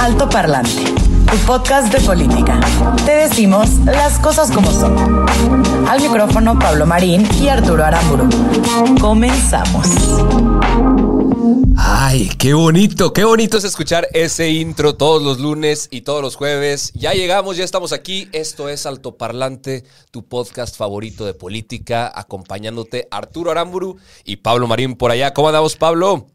Alto 0.00 0.30
Parlante, 0.30 0.82
tu 1.30 1.36
podcast 1.46 1.92
de 1.92 2.00
política. 2.00 2.58
Te 3.04 3.12
decimos 3.12 3.68
las 3.84 4.18
cosas 4.18 4.50
como 4.50 4.72
son. 4.72 5.26
Al 5.86 6.00
micrófono 6.00 6.58
Pablo 6.58 6.86
Marín 6.86 7.28
y 7.38 7.48
Arturo 7.48 7.84
Aramburu. 7.84 8.26
Comenzamos. 8.98 9.86
Ay, 11.76 12.30
qué 12.38 12.54
bonito, 12.54 13.12
qué 13.12 13.24
bonito 13.24 13.58
es 13.58 13.64
escuchar 13.64 14.08
ese 14.14 14.48
intro 14.48 14.94
todos 14.96 15.22
los 15.22 15.38
lunes 15.38 15.88
y 15.90 16.00
todos 16.00 16.22
los 16.22 16.34
jueves. 16.34 16.92
Ya 16.94 17.12
llegamos, 17.12 17.58
ya 17.58 17.64
estamos 17.64 17.92
aquí. 17.92 18.26
Esto 18.32 18.70
es 18.70 18.86
Altoparlante, 18.86 19.84
tu 20.10 20.24
podcast 20.24 20.78
favorito 20.78 21.26
de 21.26 21.34
política, 21.34 22.10
acompañándote 22.14 23.06
Arturo 23.10 23.50
Aramburu 23.50 23.98
y 24.24 24.36
Pablo 24.36 24.66
Marín 24.66 24.96
por 24.96 25.10
allá. 25.10 25.34
¿Cómo 25.34 25.48
andamos, 25.48 25.76
Pablo? 25.76 26.26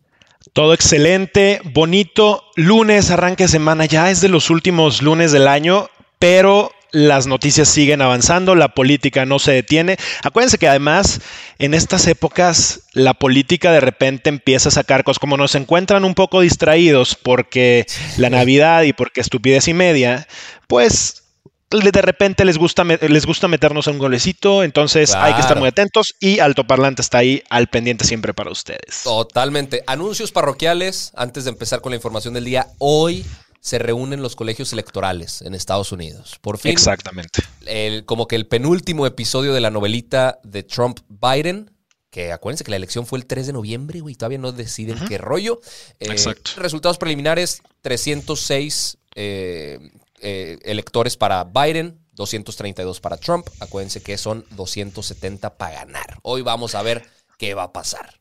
Todo 0.54 0.73
excelente, 0.73 1.60
bonito. 1.63 2.43
Lunes, 2.55 3.12
arranque 3.12 3.43
de 3.43 3.49
semana, 3.49 3.85
ya 3.85 4.12
es 4.12 4.21
de 4.21 4.29
los 4.29 4.49
últimos 4.49 5.02
lunes 5.02 5.32
del 5.32 5.48
año, 5.48 5.90
pero 6.20 6.71
las 6.91 7.27
noticias 7.27 7.68
siguen 7.68 8.02
avanzando, 8.02 8.55
la 8.55 8.70
política 8.70 9.26
no 9.26 9.37
se 9.37 9.52
detiene. 9.52 9.98
Acuérdense 10.24 10.57
que 10.57 10.70
además 10.70 11.20
en 11.60 11.74
estas 11.74 12.07
épocas 12.07 12.84
la 12.93 13.13
política 13.13 13.74
de 13.74 13.82
repente 13.82 14.29
empieza 14.29 14.70
a 14.70 14.71
sacar 14.71 15.04
cosas, 15.04 15.20
como 15.20 15.35
nos 15.35 15.55
encuentran 15.55 16.05
un 16.05 16.13
poco 16.13 16.40
distraídos 16.40 17.15
porque 17.15 17.85
la 18.15 18.30
Navidad 18.30 18.84
y 18.84 18.93
porque 18.93 19.20
estupidez 19.20 19.68
y 19.68 19.74
media, 19.74 20.26
pues 20.68 21.24
de 21.70 22.02
repente 22.02 22.46
les 22.46 22.58
gusta, 22.58 22.84
les 22.84 23.26
gusta 23.26 23.48
meternos 23.48 23.88
en 23.88 23.94
un 23.94 23.99
golecito, 23.99 24.63
entonces 24.63 25.13
hay 25.16 25.34
que 25.34 25.41
estar 25.41 25.58
muy 25.58 25.68
atentos 25.68 26.16
y 26.20 26.40
Altoparlante 26.40 27.02
está 27.02 27.20
ahí 27.20 27.44
al 27.49 27.68
pendiente 27.68 28.05
siempre 28.05 28.34
para 28.34 28.52
ustedes. 28.52 29.02
Totalmente. 29.04 29.84
Anuncios 29.88 30.32
parroquiales 30.32 31.12
antes 31.16 31.43
de 31.46 31.49
empezar 31.49 31.82
con 31.82 31.91
la 31.91 31.96
información 31.96 32.34
del 32.34 32.46
día. 32.46 32.68
Hoy 32.77 33.26
se 33.66 33.80
reúnen 33.80 34.21
los 34.21 34.36
colegios 34.36 34.71
electorales 34.74 35.41
en 35.41 35.55
Estados 35.55 35.91
Unidos. 35.91 36.38
Por 36.40 36.60
fin. 36.60 36.71
Exactamente. 36.71 37.41
El, 37.66 38.05
como 38.05 38.27
que 38.27 38.36
el 38.36 38.46
penúltimo 38.46 39.08
episodio 39.08 39.54
de 39.54 39.60
la 39.60 39.71
novelita 39.71 40.40
de 40.43 40.62
Trump-Biden. 40.62 41.71
Que 42.12 42.32
acuérdense 42.32 42.63
que 42.63 42.70
la 42.70 42.77
elección 42.77 43.08
fue 43.08 43.18
el 43.18 43.26
3 43.26 43.48
de 43.48 43.54
noviembre, 43.54 44.02
güey. 44.02 44.13
Todavía 44.13 44.38
no 44.38 44.52
deciden 44.52 44.99
qué 45.08 45.18
rollo. 45.18 45.60
Eh, 45.99 46.05
Exacto. 46.12 46.52
Resultados 46.58 46.99
preliminares: 46.99 47.63
306 47.82 48.99
eh, 49.16 49.80
eh, 50.27 50.57
electores 50.63 51.18
para 51.18 51.43
Biden, 51.43 51.99
232 52.13 52.99
para 52.99 53.18
Trump. 53.18 53.48
Acuérdense 53.59 54.01
que 54.01 54.18
son 54.18 54.43
270 54.51 55.55
para 55.57 55.76
ganar. 55.76 56.18
Hoy 56.23 56.41
vamos 56.41 56.73
a 56.73 56.81
ver 56.81 57.05
qué 57.37 57.54
va 57.54 57.63
a 57.63 57.73
pasar. 57.73 58.20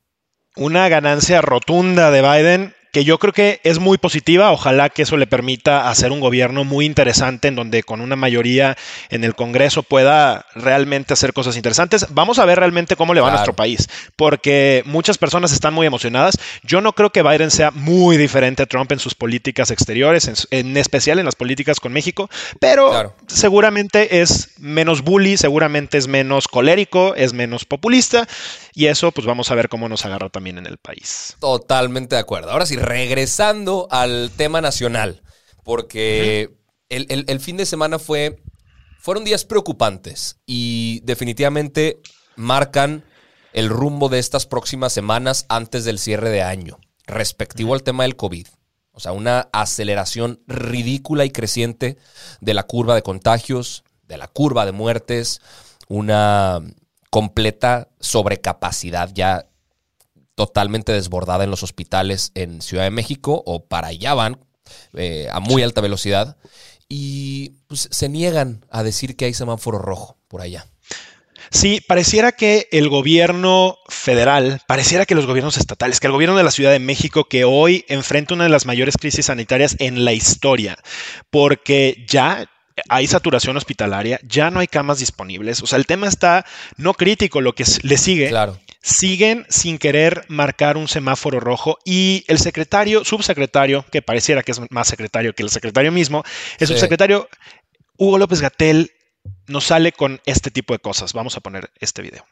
Una 0.54 0.90
ganancia 0.90 1.40
rotunda 1.40 2.10
de 2.10 2.20
Biden 2.20 2.74
que 2.94 3.04
yo 3.04 3.18
creo 3.18 3.32
que 3.32 3.60
es 3.64 3.80
muy 3.80 3.98
positiva. 3.98 4.52
Ojalá 4.52 4.88
que 4.88 5.02
eso 5.02 5.16
le 5.16 5.26
permita 5.26 5.90
hacer 5.90 6.12
un 6.12 6.20
gobierno 6.20 6.62
muy 6.62 6.86
interesante 6.86 7.48
en 7.48 7.56
donde 7.56 7.82
con 7.82 8.00
una 8.00 8.14
mayoría 8.14 8.76
en 9.10 9.24
el 9.24 9.34
Congreso 9.34 9.82
pueda 9.82 10.46
realmente 10.54 11.12
hacer 11.12 11.32
cosas 11.32 11.56
interesantes. 11.56 12.06
Vamos 12.10 12.38
a 12.38 12.44
ver 12.44 12.60
realmente 12.60 12.94
cómo 12.94 13.12
le 13.12 13.20
va 13.20 13.26
Claro. 13.26 13.34
a 13.34 13.40
nuestro 13.40 13.56
país, 13.56 13.88
porque 14.14 14.82
muchas 14.86 15.18
personas 15.18 15.50
están 15.50 15.74
muy 15.74 15.88
emocionadas. 15.88 16.38
Yo 16.62 16.80
no 16.80 16.92
creo 16.92 17.10
que 17.10 17.24
Biden 17.24 17.50
sea 17.50 17.72
muy 17.72 18.16
diferente 18.16 18.62
a 18.62 18.66
Trump 18.66 18.92
en 18.92 19.00
sus 19.00 19.14
políticas 19.16 19.72
exteriores, 19.72 20.28
en, 20.28 20.34
en 20.52 20.76
especial 20.76 21.18
en 21.18 21.24
las 21.24 21.34
políticas 21.34 21.80
con 21.80 21.92
México, 21.92 22.30
pero 22.60 22.90
Claro. 22.90 23.14
seguramente 23.26 24.20
es 24.20 24.50
menos 24.58 25.02
bully, 25.02 25.36
seguramente 25.36 25.98
es 25.98 26.06
menos 26.06 26.46
colérico, 26.46 27.16
es 27.16 27.32
menos 27.32 27.64
populista 27.64 28.28
y 28.74 28.86
eso 28.86 29.12
pues 29.12 29.26
vamos 29.26 29.50
a 29.50 29.54
ver 29.54 29.68
cómo 29.68 29.88
nos 29.88 30.04
agarra 30.04 30.28
también 30.30 30.58
en 30.58 30.66
el 30.66 30.78
país. 30.78 31.36
Totalmente 31.40 32.16
de 32.16 32.20
acuerdo. 32.20 32.50
Ahora 32.50 32.66
sí, 32.66 32.76
regresando 32.76 33.86
al 33.90 34.30
tema 34.36 34.60
nacional, 34.60 35.22
porque 35.62 36.50
el, 36.88 37.06
el- 37.08 37.24
el 37.28 37.40
fin 37.40 37.56
de 37.56 37.66
semana 37.66 37.98
fue, 37.98 38.42
fueron 38.98 39.24
días 39.24 39.44
preocupantes 39.44 40.38
y 40.46 41.00
definitivamente 41.04 42.00
marcan 42.36 43.04
el 43.52 43.68
rumbo 43.68 44.08
de 44.08 44.18
estas 44.18 44.46
próximas 44.46 44.92
semanas 44.92 45.46
antes 45.48 45.84
del 45.84 45.98
cierre 45.98 46.28
de 46.30 46.42
año, 46.42 46.78
respectivo 47.06 47.74
al 47.74 47.82
tema 47.84 48.02
del 48.02 48.16
COVID. 48.16 48.46
O 48.96 49.00
sea, 49.00 49.12
una 49.12 49.48
aceleración 49.52 50.40
ridícula 50.46 51.24
y 51.24 51.30
creciente 51.30 51.96
de 52.40 52.54
la 52.54 52.64
curva 52.64 52.94
de 52.94 53.02
contagios, 53.02 53.84
de 54.02 54.16
la 54.18 54.28
curva 54.28 54.66
de 54.66 54.72
muertes, 54.72 55.40
una 55.88 56.60
completa 57.14 57.90
sobrecapacidad 58.00 59.08
ya 59.14 59.46
totalmente 60.34 60.90
desbordada 60.90 61.44
en 61.44 61.50
los 61.50 61.62
hospitales 61.62 62.32
en 62.34 62.60
Ciudad 62.60 62.82
de 62.82 62.90
México 62.90 63.40
o 63.46 63.66
para 63.66 63.86
allá 63.86 64.14
van 64.14 64.44
eh, 64.94 65.28
a 65.30 65.38
muy 65.38 65.62
alta 65.62 65.80
velocidad 65.80 66.36
y 66.88 67.50
pues, 67.68 67.88
se 67.92 68.08
niegan 68.08 68.66
a 68.68 68.82
decir 68.82 69.14
que 69.14 69.26
hay 69.26 69.32
semáforo 69.32 69.78
rojo 69.78 70.18
por 70.26 70.40
allá. 70.40 70.66
Sí, 71.52 71.80
pareciera 71.86 72.32
que 72.32 72.66
el 72.72 72.88
gobierno 72.88 73.78
federal, 73.88 74.60
pareciera 74.66 75.06
que 75.06 75.14
los 75.14 75.26
gobiernos 75.26 75.56
estatales, 75.56 76.00
que 76.00 76.08
el 76.08 76.12
gobierno 76.12 76.36
de 76.36 76.42
la 76.42 76.50
Ciudad 76.50 76.72
de 76.72 76.80
México, 76.80 77.28
que 77.28 77.44
hoy 77.44 77.84
enfrenta 77.86 78.34
una 78.34 78.42
de 78.42 78.50
las 78.50 78.66
mayores 78.66 78.96
crisis 78.96 79.26
sanitarias 79.26 79.76
en 79.78 80.04
la 80.04 80.12
historia, 80.12 80.76
porque 81.30 82.04
ya 82.08 82.50
hay 82.88 83.06
saturación 83.06 83.56
hospitalaria, 83.56 84.18
ya 84.26 84.50
no 84.50 84.60
hay 84.60 84.66
camas 84.66 84.98
disponibles, 84.98 85.62
o 85.62 85.66
sea, 85.66 85.78
el 85.78 85.86
tema 85.86 86.08
está 86.08 86.44
no 86.76 86.94
crítico, 86.94 87.40
lo 87.40 87.54
que 87.54 87.64
le 87.82 87.96
sigue, 87.98 88.28
Claro. 88.28 88.58
siguen 88.82 89.46
sin 89.48 89.78
querer 89.78 90.24
marcar 90.28 90.76
un 90.76 90.88
semáforo 90.88 91.38
rojo 91.40 91.78
y 91.84 92.24
el 92.28 92.38
secretario, 92.38 93.04
subsecretario, 93.04 93.84
que 93.92 94.02
pareciera 94.02 94.42
que 94.42 94.52
es 94.52 94.60
más 94.70 94.88
secretario 94.88 95.34
que 95.34 95.42
el 95.42 95.50
secretario 95.50 95.92
mismo, 95.92 96.24
el 96.58 96.66
Sí. 96.66 96.72
subsecretario 96.74 97.28
Hugo 97.96 98.18
López 98.18 98.40
Gatel 98.40 98.90
nos 99.46 99.64
sale 99.64 99.92
con 99.92 100.20
este 100.26 100.50
tipo 100.50 100.74
de 100.74 100.80
cosas. 100.80 101.12
Vamos 101.12 101.36
a 101.36 101.40
poner 101.40 101.70
este 101.80 102.02
video. 102.02 102.24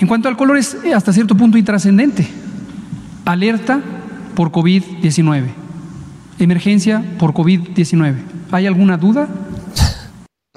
En 0.00 0.06
cuanto 0.06 0.28
al 0.28 0.36
color 0.36 0.56
es 0.56 0.74
eh, 0.84 0.94
hasta 0.94 1.12
cierto 1.12 1.34
punto 1.36 1.58
intrascendente. 1.58 2.26
Alerta 3.24 3.80
por 4.34 4.50
COVID-19. 4.50 5.61
Emergencia 6.44 7.02
por 7.18 7.32
COVID-19. 7.32 8.16
¿Hay 8.50 8.66
alguna 8.66 8.96
duda? 8.96 9.28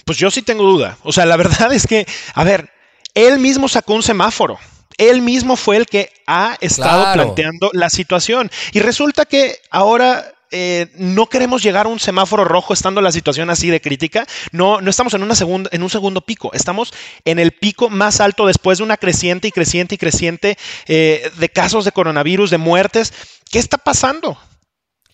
Pues 0.06 0.18
yo 0.18 0.30
sí 0.30 0.42
tengo 0.42 0.64
duda. 0.64 0.98
O 1.04 1.12
sea, 1.12 1.26
la 1.26 1.38
verdad 1.38 1.74
es 1.74 1.88
que, 1.88 2.06
a 2.34 2.44
ver, 2.44 2.70
él 3.14 3.40
mismo 3.40 3.68
sacó 3.68 3.94
un 3.94 4.04
semáforo. 4.04 4.58
Él 4.98 5.22
mismo 5.22 5.56
fue 5.56 5.78
el 5.78 5.86
que 5.88 6.10
ha 6.28 6.58
estado 6.62 7.04
Claro. 7.04 7.24
planteando 7.24 7.70
la 7.74 7.90
situación. 7.90 8.50
Y 8.72 8.80
resulta 8.80 9.26
que 9.26 9.58
ahora 9.72 10.32
eh, 10.52 10.88
no 10.98 11.26
queremos 11.28 11.64
llegar 11.64 11.86
a 11.86 11.90
un 11.90 12.00
semáforo 12.00 12.46
rojo 12.46 12.72
estando 12.74 13.02
la 13.02 13.12
situación 13.12 13.50
así 13.50 13.70
de 13.70 13.82
crítica. 13.82 14.26
No, 14.52 14.80
no 14.80 14.90
estamos 14.90 15.14
en, 15.16 15.24
una 15.24 15.36
segunda, 15.36 15.70
en 15.74 15.84
un 15.84 15.90
segundo 15.90 16.22
pico. 16.22 16.52
Estamos 16.54 16.94
en 17.26 17.40
el 17.40 17.52
pico 17.52 17.90
más 17.90 18.22
alto 18.22 18.46
después 18.46 18.78
de 18.78 18.84
una 18.86 18.98
creciente 18.98 19.48
y 19.48 19.52
creciente 19.52 19.96
y 19.96 19.98
creciente 19.98 20.58
eh, 20.88 21.30
de 21.38 21.50
casos 21.50 21.84
de 21.84 21.92
coronavirus, 21.92 22.52
de 22.52 22.58
muertes. 22.58 23.12
¿Qué 23.52 23.60
está 23.60 23.78
pasando? 23.78 24.38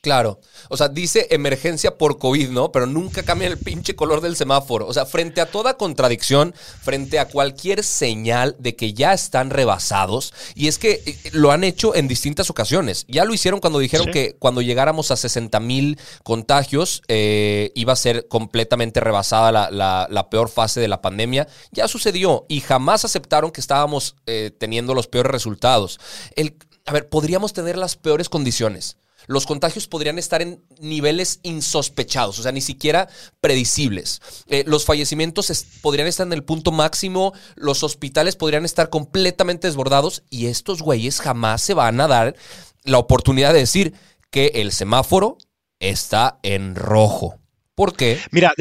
Claro. 0.02 0.40
O 0.70 0.78
sea, 0.78 0.90
dice 0.90 1.28
emergencia 1.30 1.96
por 2.00 2.18
COVID, 2.18 2.50
¿no? 2.50 2.72
Pero 2.72 2.88
nunca 2.88 3.22
cambia 3.22 3.48
el 3.48 3.60
pinche 3.60 3.96
color 3.96 4.20
del 4.22 4.36
semáforo. 4.36 4.88
O 4.88 4.94
sea, 4.94 5.06
frente 5.06 5.42
a 5.42 5.46
toda 5.46 5.76
contradicción, 5.78 6.56
frente 6.82 7.20
a 7.20 7.28
cualquier 7.28 7.84
señal 7.84 8.56
de 8.58 8.76
que 8.76 8.94
ya 8.94 9.14
están 9.14 9.52
rebasados, 9.52 10.34
y 10.56 10.68
es 10.70 10.80
que 10.80 11.04
eh, 11.06 11.30
lo 11.34 11.52
han 11.52 11.64
hecho 11.64 11.94
en 11.94 12.08
distintas 12.08 12.50
ocasiones. 12.50 13.06
Ya 13.10 13.26
lo 13.26 13.34
hicieron 13.36 13.60
cuando 13.60 13.78
dijeron 13.78 14.08
Sí. 14.08 14.12
que 14.12 14.36
cuando 14.40 14.64
llegáramos 14.64 15.12
a 15.12 15.16
60 15.18 15.60
mil 15.60 16.00
contagios 16.24 17.04
eh, 17.08 17.72
iba 17.76 17.94
a 17.94 17.96
ser 17.96 18.28
completamente 18.28 19.02
rebasada 19.02 19.52
la, 19.52 19.70
la- 19.70 20.08
la 20.10 20.30
peor 20.32 20.50
fase 20.50 20.80
de 20.80 20.88
la 20.88 21.02
pandemia. 21.04 21.48
Ya 21.72 21.88
sucedió 21.88 22.46
y 22.50 22.62
jamás 22.62 23.06
aceptaron 23.06 23.52
que 23.52 23.62
estábamos 23.62 24.16
eh, 24.26 24.50
teniendo 24.58 24.96
los 24.96 25.06
peores 25.08 25.32
resultados. 25.32 26.00
El, 26.36 26.56
a 26.88 26.92
ver, 26.94 27.08
podríamos 27.08 27.54
tener 27.54 27.78
las 27.78 27.96
peores 27.98 28.30
condiciones. 28.30 28.98
Los 29.28 29.46
contagios 29.46 29.88
podrían 29.88 30.20
estar 30.20 30.42
en 30.42 30.64
niveles 30.80 31.40
insospechados, 31.44 32.40
o 32.40 32.44
sea, 32.44 32.52
ni 32.52 32.62
siquiera 32.62 33.10
predecibles. 33.40 34.22
Eh, 34.48 34.64
los 34.68 34.86
fallecimientos 34.86 35.66
podrían 35.82 36.08
estar 36.08 36.28
en 36.28 36.34
el 36.34 36.44
punto 36.44 36.72
máximo, 36.72 37.34
los 37.56 37.84
hospitales 37.84 38.36
podrían 38.36 38.66
estar 38.66 38.90
completamente 38.90 39.68
desbordados 39.68 40.24
y 40.30 40.48
estos 40.48 40.82
güeyes 40.82 41.20
jamás 41.20 41.62
se 41.62 41.74
van 41.74 42.02
a 42.02 42.08
dar 42.08 42.36
la 42.84 42.98
oportunidad 42.98 43.54
de 43.54 43.60
decir 43.60 43.94
que 44.30 44.48
el 44.56 44.72
semáforo 44.72 45.38
está 45.80 46.40
en 46.44 46.76
rojo. 46.76 47.38
¿Por 47.76 47.96
qué? 47.96 48.20
Mira, 48.32 48.54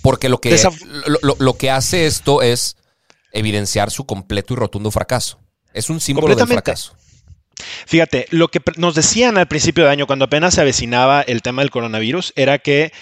porque 0.00 0.28
lo 0.28 0.40
que, 0.40 0.58
lo, 1.38 1.56
que 1.56 1.70
hace 1.70 2.06
esto 2.06 2.42
es 2.42 2.76
evidenciar 3.32 3.90
su 3.90 4.06
completo 4.06 4.54
y 4.54 4.56
rotundo 4.56 4.90
fracaso. 4.90 5.38
Es 5.72 5.90
un 5.90 6.00
símbolo 6.00 6.34
del 6.34 6.46
fracaso. 6.46 6.94
Fíjate, 7.86 8.26
lo 8.30 8.48
que 8.48 8.60
nos 8.76 8.94
decían 8.94 9.38
al 9.38 9.48
principio 9.48 9.84
de 9.84 9.90
año, 9.90 10.06
cuando 10.06 10.24
apenas 10.24 10.54
se 10.54 10.60
avecinaba 10.60 11.22
el 11.22 11.42
tema 11.42 11.62
del 11.62 11.70
coronavirus, 11.70 12.32
era 12.36 12.58
que 12.58 12.92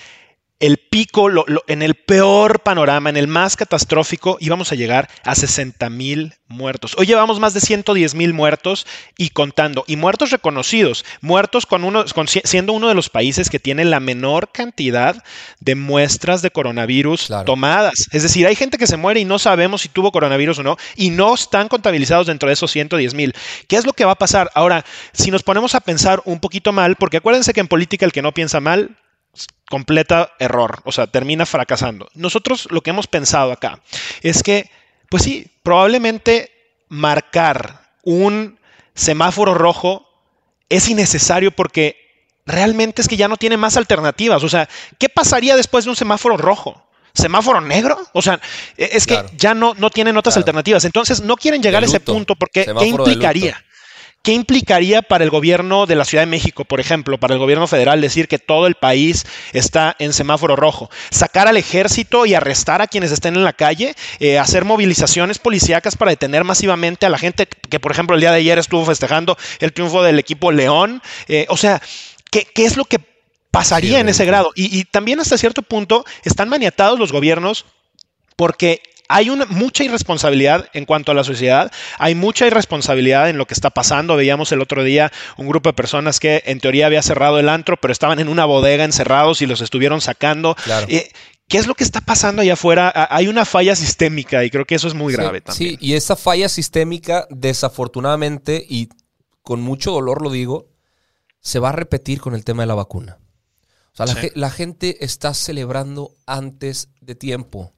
el 0.61 0.77
pico, 0.77 1.31
en 1.69 1.81
el 1.81 1.95
peor 1.95 2.61
panorama, 2.61 3.09
en 3.09 3.17
el 3.17 3.29
más 3.29 3.57
catastrófico, 3.57 4.37
íbamos 4.41 4.71
a 4.71 4.75
llegar 4.75 5.09
a 5.25 5.35
60 5.35 5.89
mil 5.89 6.35
muertos. 6.49 6.95
Hoy 6.99 7.07
llevamos 7.07 7.41
más 7.41 7.55
de 7.55 7.61
110 7.61 8.15
mil 8.15 8.35
muertos 8.35 8.87
y 9.17 9.31
contando, 9.31 9.85
y 9.87 9.97
muertos 9.97 10.31
reconocidos, 10.31 11.07
muertos 11.23 11.65
con 11.65 11.83
uno, 11.83 12.05
siendo 12.45 12.75
uno 12.75 12.89
de 12.89 12.95
los 12.95 13.09
países 13.09 13.49
que 13.49 13.59
tiene 13.59 13.87
la 13.87 14.01
menor 14.01 14.53
cantidad 14.53 15.25
de 15.61 15.75
muestras 15.77 16.43
de 16.43 16.51
coronavirus 16.51 17.31
tomadas. 17.47 18.09
Es 18.13 18.23
decir, 18.23 18.47
hay 18.47 18.55
gente 18.55 18.77
que 18.77 18.87
se 18.87 18.99
muere 18.99 19.21
y 19.21 19.25
no 19.25 19.39
sabemos 19.39 19.81
si 19.81 19.89
tuvo 19.89 20.13
coronavirus 20.13 20.59
o 20.59 20.63
no, 20.63 20.77
y 20.95 21.09
no 21.09 21.33
están 21.33 21.69
contabilizados 21.69 22.27
dentro 22.27 22.49
de 22.49 22.53
esos 22.53 22.71
110 22.71 23.15
mil. 23.15 23.35
¿Qué 23.67 23.77
es 23.77 23.87
lo 23.87 23.95
que 23.95 24.05
va 24.05 24.13
a 24.13 24.17
pasar? 24.17 24.51
Ahora, 24.55 24.85
si 25.15 25.31
nos 25.31 25.43
ponemos 25.43 25.75
a 25.75 25.81
pensar 25.81 26.21
un 26.27 26.39
poquito 26.39 26.73
mal, 26.73 26.97
porque 26.97 27.17
acuérdense 27.17 27.55
que 27.55 27.61
en 27.61 27.69
política 27.69 28.05
el 28.05 28.13
que 28.13 28.21
no 28.21 28.33
piensa 28.33 28.61
mal 28.61 28.97
completa 29.71 30.33
error, 30.41 30.83
o 30.85 30.93
sea, 30.93 31.07
termina 31.07 31.47
fracasando. 31.47 32.11
Nosotros 32.15 32.67
lo 32.71 32.83
que 32.83 32.91
hemos 32.91 33.07
pensado 33.07 33.53
acá 33.53 33.81
es 34.21 34.43
que, 34.43 34.69
pues 35.09 35.23
sí, 35.23 35.47
probablemente 35.63 36.51
marcar 36.89 37.93
un 38.03 38.59
semáforo 38.95 39.55
rojo 39.55 40.07
es 40.69 40.89
innecesario 40.89 41.53
porque 41.53 41.97
realmente 42.47 43.01
es 43.01 43.07
que 43.07 43.17
ya 43.17 43.29
no 43.29 43.37
tiene 43.37 43.57
más 43.57 43.77
alternativas. 43.77 44.43
O 44.43 44.49
sea, 44.49 44.69
¿qué 44.99 45.09
pasaría 45.09 45.55
después 45.55 45.85
de 45.85 45.91
un 45.91 45.97
semáforo 45.97 46.37
rojo? 46.37 46.85
¿Semáforo 47.15 47.61
negro? 47.61 47.97
O 48.13 48.23
sea, 48.23 48.41
e, 48.77 48.91
es 48.93 49.07
que 49.07 49.25
ya 49.37 49.55
no, 49.55 49.75
no 49.75 49.91
tienen 49.91 50.17
otras 50.17 50.37
alternativas. 50.37 50.85
Entonces, 50.85 51.23
no 51.23 51.37
quieren 51.37 51.63
llegar 51.63 51.85
a 51.85 51.87
ese 51.87 52.01
punto 52.01 52.35
porque 52.35 52.67
¿qué 52.77 52.87
implicaría? 52.87 53.65
¿Qué 54.23 54.33
implicaría 54.33 55.01
para 55.01 55.25
el 55.25 55.31
gobierno 55.31 55.87
de 55.87 55.95
la 55.95 56.05
Ciudad 56.05 56.23
de 56.23 56.31
México, 56.31 56.67
por 56.67 56.79
ejemplo, 56.79 57.19
para 57.19 57.33
el 57.33 57.41
gobierno 57.41 57.67
federal, 57.67 58.03
decir 58.03 58.29
que 58.29 58.39
todo 58.39 58.67
el 58.67 58.75
país 58.75 59.25
está 59.55 59.97
en 59.99 60.13
semáforo 60.13 60.57
rojo? 60.57 60.91
Sacar 61.11 61.49
al 61.49 61.57
ejército 61.57 62.27
y 62.27 62.35
arrestar 62.35 62.83
a 62.83 62.87
quienes 62.87 63.13
estén 63.13 63.37
en 63.37 63.45
la 63.45 63.55
calle, 63.55 63.95
eh, 64.19 64.39
hacer 64.39 64.67
movilizaciones 64.67 65.39
policíacas 65.39 65.97
para 65.97 66.11
detener 66.11 66.45
masivamente 66.45 67.07
a 67.07 67.09
la 67.09 67.17
gente 67.17 67.47
que, 67.47 67.81
por 67.81 67.93
ejemplo, 67.93 68.15
el 68.15 68.21
día 68.21 68.31
de 68.31 68.39
ayer 68.41 68.59
estuvo 68.59 68.85
festejando 68.85 69.39
el 69.59 69.73
triunfo 69.73 70.03
del 70.03 70.19
equipo 70.19 70.53
León. 70.53 71.01
Eh, 71.27 71.47
o 71.49 71.57
sea, 71.57 71.81
¿qué, 72.31 72.47
es 72.57 72.77
lo 72.77 72.85
que 72.85 73.01
pasaría 73.51 74.01
en 74.01 74.11
ese 74.11 74.27
grado? 74.27 74.53
Y, 74.55 74.79
y 74.79 74.85
también 74.85 75.21
hasta 75.21 75.39
cierto 75.39 75.63
punto 75.63 76.05
están 76.25 76.51
maniatados 76.51 76.99
los 76.99 77.11
gobiernos 77.11 77.65
porque 78.37 78.83
hay 79.11 79.29
una, 79.29 79.45
mucha 79.47 79.83
irresponsabilidad 79.83 80.69
en 80.73 80.87
cuanto 80.87 81.11
a 81.11 81.15
la 81.17 81.25
sociedad, 81.25 81.73
hay 81.99 82.15
mucha 82.15 82.47
irresponsabilidad 82.47 83.29
en 83.29 83.39
lo 83.39 83.47
que 83.47 83.55
está 83.55 83.71
pasando. 83.71 84.15
Veíamos 84.15 84.53
el 84.53 84.61
otro 84.61 84.85
día 84.85 85.11
un 85.37 85.49
grupo 85.49 85.69
de 85.69 85.73
personas 85.73 86.21
que 86.21 86.45
en 86.47 86.61
teoría 86.61 86.87
había 86.87 87.03
cerrado 87.03 87.41
el 87.41 87.49
antro, 87.49 87.77
pero 87.77 87.91
estaban 87.91 88.21
en 88.21 88.29
una 88.29 88.45
bodega 88.45 88.85
encerrados 88.85 89.43
y 89.43 89.47
los 89.47 89.61
estuvieron 89.61 90.01
sacando. 90.01 90.55
Eh, 90.87 91.11
¿Qué 91.49 91.59
es 91.59 91.67
lo 91.67 91.75
que 91.75 91.83
está 91.83 92.01
pasando 92.01 92.43
allá 92.43 92.53
afuera? 92.53 92.93
Hay 93.11 93.27
una 93.27 93.45
falla 93.45 93.75
sistémica 93.75 94.45
y 94.45 94.51
creo 94.51 94.65
que 94.65 94.77
eso 94.77 94.87
es 94.87 94.95
muy 94.95 95.13
grave 95.13 95.41
también. 95.41 95.73
Sí, 95.73 95.79
y 95.81 95.95
esa 95.95 96.15
falla 96.15 96.49
sistémica, 96.49 97.27
desafortunadamente, 97.31 98.65
y 98.69 98.91
con 99.43 99.61
mucho 99.61 99.91
dolor 99.91 100.23
lo 100.23 100.31
digo, 100.31 100.69
se 101.41 101.59
va 101.59 101.71
a 101.71 101.73
repetir 101.73 102.21
con 102.21 102.37
el 102.37 102.45
tema 102.45 102.63
de 102.63 102.69
la 102.69 102.77
vacuna. 102.77 103.19
O 103.93 104.07
sea, 104.07 104.15
la 104.35 104.51
gente 104.51 105.05
está 105.05 105.35
celebrando 105.35 106.15
antes 106.27 106.91
de 107.01 107.17
tiempo 107.17 107.75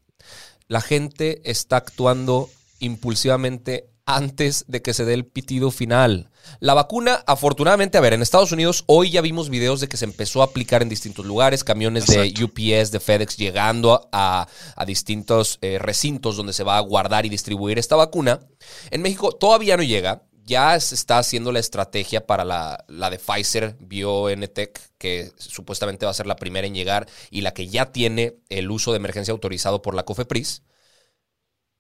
la 0.69 0.81
gente 0.81 1.41
está 1.51 1.77
actuando 1.77 2.49
impulsivamente 2.79 3.93
antes 4.05 4.65
de 4.69 4.83
que 4.83 4.95
se 4.95 5.05
dé 5.05 5.15
el 5.15 5.25
pitido 5.25 5.71
final. 5.71 6.31
La 6.59 6.75
vacuna, 6.75 7.23
afortunadamente, 7.27 7.99
a 7.99 8.01
ver, 8.01 8.15
en 8.15 8.23
Estados 8.23 8.51
Unidos 8.51 8.83
hoy 8.87 9.11
ya 9.11 9.21
vimos 9.21 9.49
videos 9.49 9.81
de 9.81 9.89
que 9.89 9.97
se 9.97 10.05
empezó 10.05 10.43
a 10.43 10.47
aplicar 10.47 10.83
en 10.83 10.89
distintos 10.89 11.25
lugares, 11.25 11.63
camiones 11.63 12.07
de 12.07 12.35
UPS, 12.43 12.91
de 12.91 13.01
FedEx 13.01 13.37
llegando 13.37 14.09
a, 14.13 14.49
distintos 14.87 15.59
eh, 15.63 15.79
recintos 15.79 16.37
donde 16.37 16.53
se 16.53 16.65
va 16.65 16.79
a 16.79 16.81
guardar 16.81 17.27
y 17.27 17.29
distribuir 17.29 17.79
esta 17.79 17.97
vacuna. 17.97 18.41
En 18.91 19.03
México 19.03 19.33
todavía 19.33 19.77
no 19.77 19.85
llega, 19.85 20.25
ya 20.45 20.79
se 20.81 20.95
está 20.95 21.19
haciendo 21.19 21.53
la 21.53 21.61
estrategia 21.61 22.27
para 22.27 22.45
la, 22.45 22.85
de 22.89 23.19
Pfizer 23.19 23.77
BioNTech, 23.81 24.79
que 24.99 25.33
supuestamente 25.37 26.05
va 26.05 26.11
a 26.11 26.15
ser 26.15 26.27
la 26.27 26.37
primera 26.37 26.67
en 26.67 26.75
llegar 26.75 27.09
y 27.31 27.43
la 27.43 27.55
que 27.55 27.69
ya 27.69 27.93
tiene 27.93 28.37
el 28.49 28.71
uso 28.71 28.93
de 28.93 28.97
emergencia 28.97 29.33
autorizado 29.33 29.83
por 29.83 29.95
la 29.95 30.05
COFEPRIS. 30.05 30.63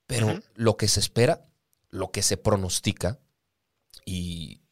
Pero 0.06 0.40
lo 0.54 0.76
que 0.76 0.88
se 0.88 1.00
espera, 1.00 1.46
lo 1.90 2.10
que 2.10 2.22
se 2.22 2.36
pronostica, 2.36 3.18
y 4.04 4.62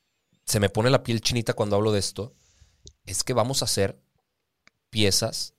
se 0.45 0.61
me 0.61 0.69
pone 0.69 0.91
la 0.91 1.03
piel 1.03 1.21
chinita 1.21 1.55
cuando 1.55 1.77
hablo 1.77 1.93
de 1.93 2.01
esto, 2.01 2.35
es 3.07 3.25
que 3.25 3.33
vamos 3.33 3.63
a 3.63 3.65
hacer 3.65 4.01
piezas 4.91 5.55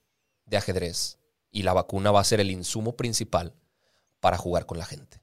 de 0.46 0.58
ajedrez 0.58 1.18
y 1.52 1.64
la 1.64 1.74
vacuna 1.74 2.12
va 2.12 2.20
a 2.20 2.26
ser 2.26 2.40
el 2.40 2.52
insumo 2.52 2.96
principal 2.96 3.56
para 4.20 4.38
jugar 4.38 4.66
con 4.66 4.78
la 4.78 4.86
gente. 4.86 5.22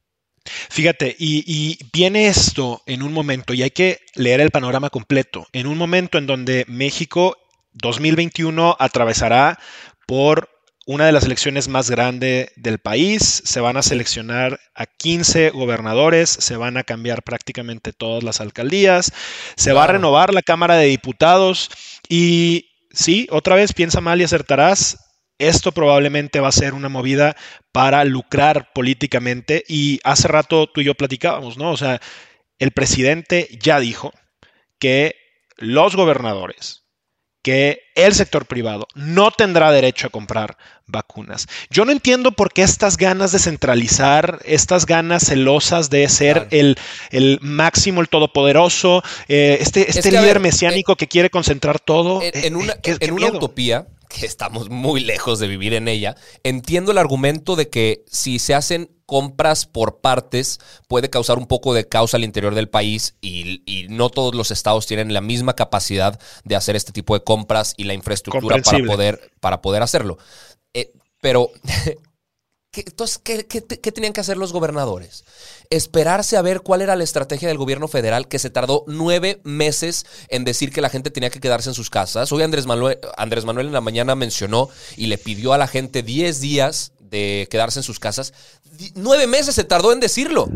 Fíjate, 0.71 1.15
y, 1.19 1.79
viene 1.93 2.29
esto 2.29 2.83
en 2.87 3.03
un 3.03 3.13
momento, 3.13 3.55
y 3.55 3.63
hay 3.63 3.71
que 3.71 4.01
leer 4.15 4.41
el 4.41 4.51
panorama 4.51 4.91
completo, 4.91 5.47
en 5.53 5.67
un 5.67 5.79
momento 5.79 6.19
en 6.19 6.27
donde 6.27 6.65
México 6.69 7.37
2021 7.75 8.77
atravesará 8.79 9.59
por 10.07 10.49
una 10.87 11.05
de 11.05 11.13
las 11.13 11.25
elecciones 11.25 11.69
más 11.69 11.91
grandes 11.91 12.51
del 12.57 12.79
país. 12.79 13.43
Se 13.45 13.61
van 13.61 13.77
a 13.77 13.83
seleccionar 13.83 14.59
a 14.75 14.87
15 14.87 15.51
gobernadores, 15.51 16.31
se 16.31 16.57
van 16.57 16.79
a 16.79 16.83
cambiar 16.83 17.23
prácticamente 17.23 17.93
todas 17.93 18.25
las 18.25 18.41
alcaldías, 18.41 19.13
se 19.57 19.73
va 19.75 19.85
a 19.85 19.89
renovar 19.89 20.33
la 20.33 20.41
Cámara 20.41 20.77
de 20.77 20.87
Diputados 20.87 21.71
y 22.09 22.71
sí, 22.91 23.29
otra 23.31 23.55
vez 23.55 23.75
piensa 23.75 24.01
mal 24.01 24.21
y 24.21 24.25
acertarás 24.25 25.08
esto 25.39 25.73
probablemente 25.73 26.41
va 26.41 26.49
a 26.49 26.53
ser 26.53 26.75
una 26.75 26.89
movida 26.89 27.37
para 27.73 28.05
lucrar 28.05 28.73
políticamente 28.73 29.65
y 29.69 30.01
hace 30.05 30.29
rato 30.29 30.67
tú 30.67 30.81
y 30.81 30.85
yo 30.85 30.95
platicábamos, 30.95 31.57
¿no? 31.57 31.71
O 31.71 31.77
sea, 31.77 32.01
el 32.59 32.73
presidente 32.73 33.49
ya 33.61 33.79
dijo 33.81 34.13
que 34.79 35.17
los 35.57 35.97
gobernadores, 35.97 36.85
que 37.43 37.83
el 37.95 38.15
sector 38.15 38.47
privado 38.47 38.89
no 38.95 39.31
tendrá 39.31 39.71
derecho 39.71 40.09
a 40.09 40.11
comprar 40.11 40.57
vacunas. 40.87 41.47
Yo 41.71 41.85
no 41.85 41.93
entiendo 41.93 42.33
por 42.33 42.53
qué 42.53 42.63
estas 42.63 42.97
ganas 42.97 43.33
de 43.33 43.39
centralizar, 43.39 44.41
estas 44.45 44.87
ganas 44.87 45.27
celosas 45.27 45.89
de 45.89 46.09
ser 46.09 46.49
el, 46.51 46.77
máximo, 47.41 48.01
el 48.01 48.09
todopoderoso, 48.09 49.03
eh, 49.29 49.59
este, 49.61 49.89
este 49.89 50.11
líder 50.11 50.41
mesiánico 50.41 50.93
eh, 50.93 50.97
que 50.97 51.09
quiere 51.09 51.31
concentrar 51.31 51.79
todo. 51.81 52.21
En, 52.23 52.57
una, 52.57 52.75
en 52.83 53.13
una 53.13 53.29
utopía, 53.29 53.87
que 54.09 54.27
estamos 54.27 54.71
muy 54.71 55.01
lejos 55.01 55.39
de 55.39 55.49
vivir 55.49 55.75
en 55.75 55.89
ella, 55.89 56.17
entiendo 56.43 56.93
el 56.93 56.99
argumento 56.99 57.57
de 57.57 57.69
que 57.69 58.05
si 58.09 58.39
se 58.39 58.55
hacen 58.55 58.91
compras 59.07 59.65
por 59.65 60.01
partes 60.01 60.59
puede 60.87 61.09
causar 61.09 61.39
un 61.39 61.47
poco 61.47 61.73
de 61.73 61.89
caos 61.89 62.13
al 62.13 62.25
interior 62.25 62.55
del 62.55 62.69
país 62.69 63.15
y, 63.23 63.87
no 63.89 64.11
todos 64.11 64.35
los 64.35 64.51
estados 64.51 64.87
tienen 64.87 65.15
la 65.15 65.23
misma 65.23 65.55
capacidad 65.55 66.21
de 66.45 66.57
hacer 66.57 66.77
este 66.77 66.93
tipo 66.93 67.15
de 67.15 67.25
compras 67.25 67.73
y 67.79 67.85
la 67.85 67.95
infraestructura 67.95 68.59
para 68.59 68.85
poder, 68.85 69.33
para 69.41 69.63
poder 69.63 69.83
hacerlo. 69.83 70.19
Eh, 70.75 70.93
pero 71.23 71.51
entonces, 72.73 73.19
¿qué, 73.19 73.43
tenían 73.93 74.13
que 74.13 74.21
hacer 74.21 74.37
los 74.37 74.53
gobernadores? 74.53 75.25
Esperarse 75.71 76.37
a 76.39 76.43
ver 76.43 76.63
cuál 76.63 76.81
era 76.81 76.97
la 76.97 77.05
estrategia 77.05 77.49
del 77.49 77.59
gobierno 77.59 77.89
federal 77.89 78.27
que 78.27 78.39
se 78.39 78.49
tardó 78.49 78.85
nueve 78.87 79.41
meses 79.45 80.07
en 80.29 80.45
decir 80.45 80.73
que 80.73 80.81
la 80.81 80.89
gente 80.89 81.11
tenía 81.11 81.29
que 81.29 81.41
quedarse 81.41 81.69
en 81.69 81.75
sus 81.75 81.91
casas. 81.91 82.33
Hoy 82.33 82.43
Andrés 82.43 82.65
Manuel, 82.65 82.99
Andrés 83.19 83.45
Manuel 83.45 83.67
en 83.67 83.75
la 83.75 83.83
mañana 83.83 84.15
mencionó 84.15 84.71
y 84.97 85.09
le 85.09 85.19
pidió 85.19 85.53
a 85.53 85.59
la 85.59 85.69
gente 85.69 86.03
diez 86.03 86.41
días 86.41 86.93
de 87.01 87.49
quedarse 87.51 87.81
en 87.81 87.83
sus 87.83 87.99
casas. 87.99 88.33
Nueve 88.95 89.27
meses 89.27 89.55
se 89.55 89.65
tardó 89.65 89.93
en 89.93 90.01
decirlo. 90.01 90.49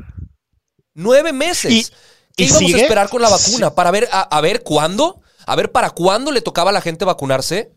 Nueve 0.94 1.32
meses. 1.32 1.92
¿Qué 2.34 2.44
íbamos 2.44 2.72
a 2.72 2.78
esperar 2.78 3.10
con 3.10 3.20
la 3.20 3.28
vacuna? 3.28 3.74
Para 3.74 3.90
ver, 3.90 4.08
a 4.10 4.40
ver 4.40 4.62
cuándo, 4.62 5.20
a 5.44 5.56
ver 5.56 5.72
para 5.72 5.90
cuándo 5.90 6.32
le 6.32 6.40
tocaba 6.40 6.70
a 6.70 6.72
la 6.72 6.80
gente 6.80 7.04
vacunarse. 7.04 7.72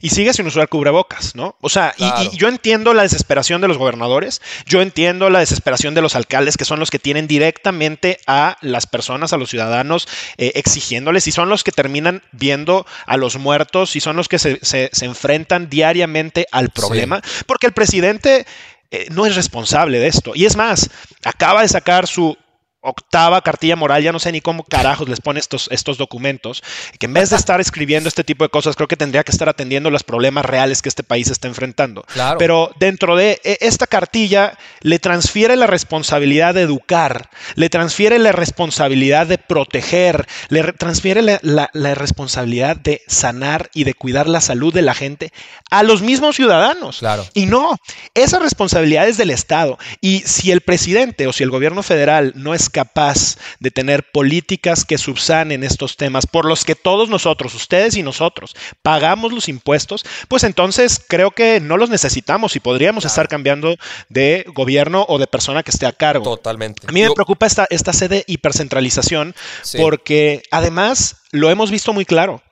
Y 0.00 0.10
sigue 0.10 0.32
sin 0.32 0.46
usar 0.46 0.68
cubrebocas, 0.68 1.34
¿no? 1.34 1.56
O 1.60 1.68
sea, 1.68 1.94
y, 1.96 2.36
yo 2.36 2.48
entiendo 2.48 2.94
la 2.94 3.02
desesperación 3.02 3.60
de 3.60 3.68
los 3.68 3.78
gobernadores, 3.78 4.40
yo 4.66 4.80
entiendo 4.82 5.30
la 5.30 5.40
desesperación 5.40 5.94
de 5.94 6.02
los 6.02 6.14
alcaldes, 6.14 6.56
que 6.56 6.64
son 6.64 6.80
los 6.80 6.90
que 6.90 6.98
tienen 6.98 7.26
directamente 7.26 8.18
a 8.26 8.56
las 8.60 8.86
personas, 8.86 9.32
a 9.32 9.36
los 9.36 9.50
ciudadanos, 9.50 10.08
eh, 10.36 10.52
exigiéndoles, 10.54 11.26
y 11.26 11.32
son 11.32 11.48
los 11.48 11.64
que 11.64 11.72
terminan 11.72 12.22
viendo 12.32 12.86
a 13.06 13.16
los 13.16 13.36
muertos, 13.36 13.96
y 13.96 14.00
son 14.00 14.16
los 14.16 14.28
que 14.28 14.38
se, 14.38 14.90
enfrentan 15.00 15.68
diariamente 15.68 16.46
al 16.52 16.70
problema, 16.70 17.22
porque 17.46 17.66
el 17.66 17.72
presidente... 17.72 18.46
Eh, 18.90 19.08
no 19.10 19.26
es 19.26 19.36
responsable 19.36 19.98
de 19.98 20.06
esto. 20.06 20.32
Y 20.34 20.46
es 20.46 20.56
más, 20.56 20.88
acaba 21.22 21.60
de 21.60 21.68
sacar 21.68 22.06
su 22.06 22.38
octava 22.80 23.42
cartilla 23.42 23.74
moral, 23.74 24.02
ya 24.02 24.12
no 24.12 24.20
sé 24.20 24.30
ni 24.30 24.40
cómo 24.40 24.62
carajos 24.62 25.08
les 25.08 25.20
pone 25.20 25.40
estos, 25.40 25.68
estos 25.72 25.98
documentos, 25.98 26.62
que 26.98 27.06
en 27.06 27.12
vez 27.12 27.30
de 27.30 27.36
estar 27.36 27.60
escribiendo 27.60 28.08
este 28.08 28.22
tipo 28.22 28.44
de 28.44 28.50
cosas, 28.50 28.76
creo 28.76 28.86
que 28.86 28.96
tendría 28.96 29.24
que 29.24 29.32
estar 29.32 29.48
atendiendo 29.48 29.90
los 29.90 30.04
problemas 30.04 30.44
reales 30.44 30.80
que 30.80 30.88
este 30.88 31.02
país 31.02 31.28
está 31.28 31.48
enfrentando. 31.48 32.04
Pero 32.38 32.70
dentro 32.78 33.16
de 33.16 33.40
e, 33.42 33.58
esta 33.60 33.86
cartilla 33.86 34.56
le 34.80 34.98
transfiere 34.98 35.56
la 35.56 35.66
responsabilidad 35.66 36.54
de 36.54 36.62
educar, 36.62 37.30
le 37.56 37.68
transfiere 37.68 38.18
la 38.18 38.32
responsabilidad 38.32 39.26
de 39.26 39.38
proteger, 39.38 40.26
le 40.48 40.72
transfiere 40.72 41.22
la, 41.22 41.70
responsabilidad 41.94 42.76
de 42.76 43.02
sanar 43.08 43.70
y 43.74 43.84
de 43.84 43.94
cuidar 43.94 44.28
la 44.28 44.40
salud 44.40 44.72
de 44.72 44.82
la 44.82 44.94
gente 44.94 45.32
a 45.70 45.82
los 45.82 46.02
mismos 46.02 46.36
ciudadanos. 46.36 46.98
Claro. 46.98 47.26
Y 47.34 47.46
no, 47.46 47.76
esa 48.14 48.38
responsabilidad 48.38 49.08
es 49.08 49.16
del 49.16 49.30
Estado. 49.30 49.78
Y 50.00 50.20
si 50.20 50.52
el 50.52 50.60
presidente 50.60 51.26
o 51.26 51.32
si 51.32 51.42
el 51.42 51.50
gobierno 51.50 51.82
federal 51.82 52.32
no 52.36 52.54
es 52.54 52.67
capaz 52.68 53.36
de 53.60 53.70
tener 53.70 54.10
políticas 54.10 54.84
que 54.84 54.98
subsanen 54.98 55.64
estos 55.64 55.96
temas 55.96 56.26
por 56.26 56.44
los 56.44 56.64
que 56.64 56.74
todos 56.74 57.08
nosotros, 57.08 57.54
ustedes 57.54 57.96
y 57.96 58.02
nosotros, 58.02 58.54
pagamos 58.82 59.32
los 59.32 59.48
impuestos, 59.48 60.04
pues 60.28 60.44
entonces 60.44 61.00
creo 61.06 61.30
que 61.30 61.60
no 61.60 61.76
los 61.76 61.90
necesitamos 61.90 62.56
y 62.56 62.60
podríamos 62.60 63.04
estar 63.04 63.28
cambiando 63.28 63.76
de 64.08 64.44
gobierno 64.54 65.04
o 65.08 65.18
de 65.18 65.26
persona 65.26 65.62
que 65.62 65.70
esté 65.70 65.86
a 65.86 65.92
cargo. 65.92 66.24
Totalmente. 66.24 66.86
A 66.86 66.92
mí 66.92 67.02
me 67.02 67.10
preocupa 67.10 67.46
esta, 67.46 67.66
esta 67.70 67.92
sede 67.92 68.24
hipercentralización 68.26 69.34
porque 69.76 70.42
además 70.50 71.16
lo 71.30 71.50
hemos 71.50 71.70
visto 71.70 71.92
muy 71.92 72.04
claro 72.04 72.42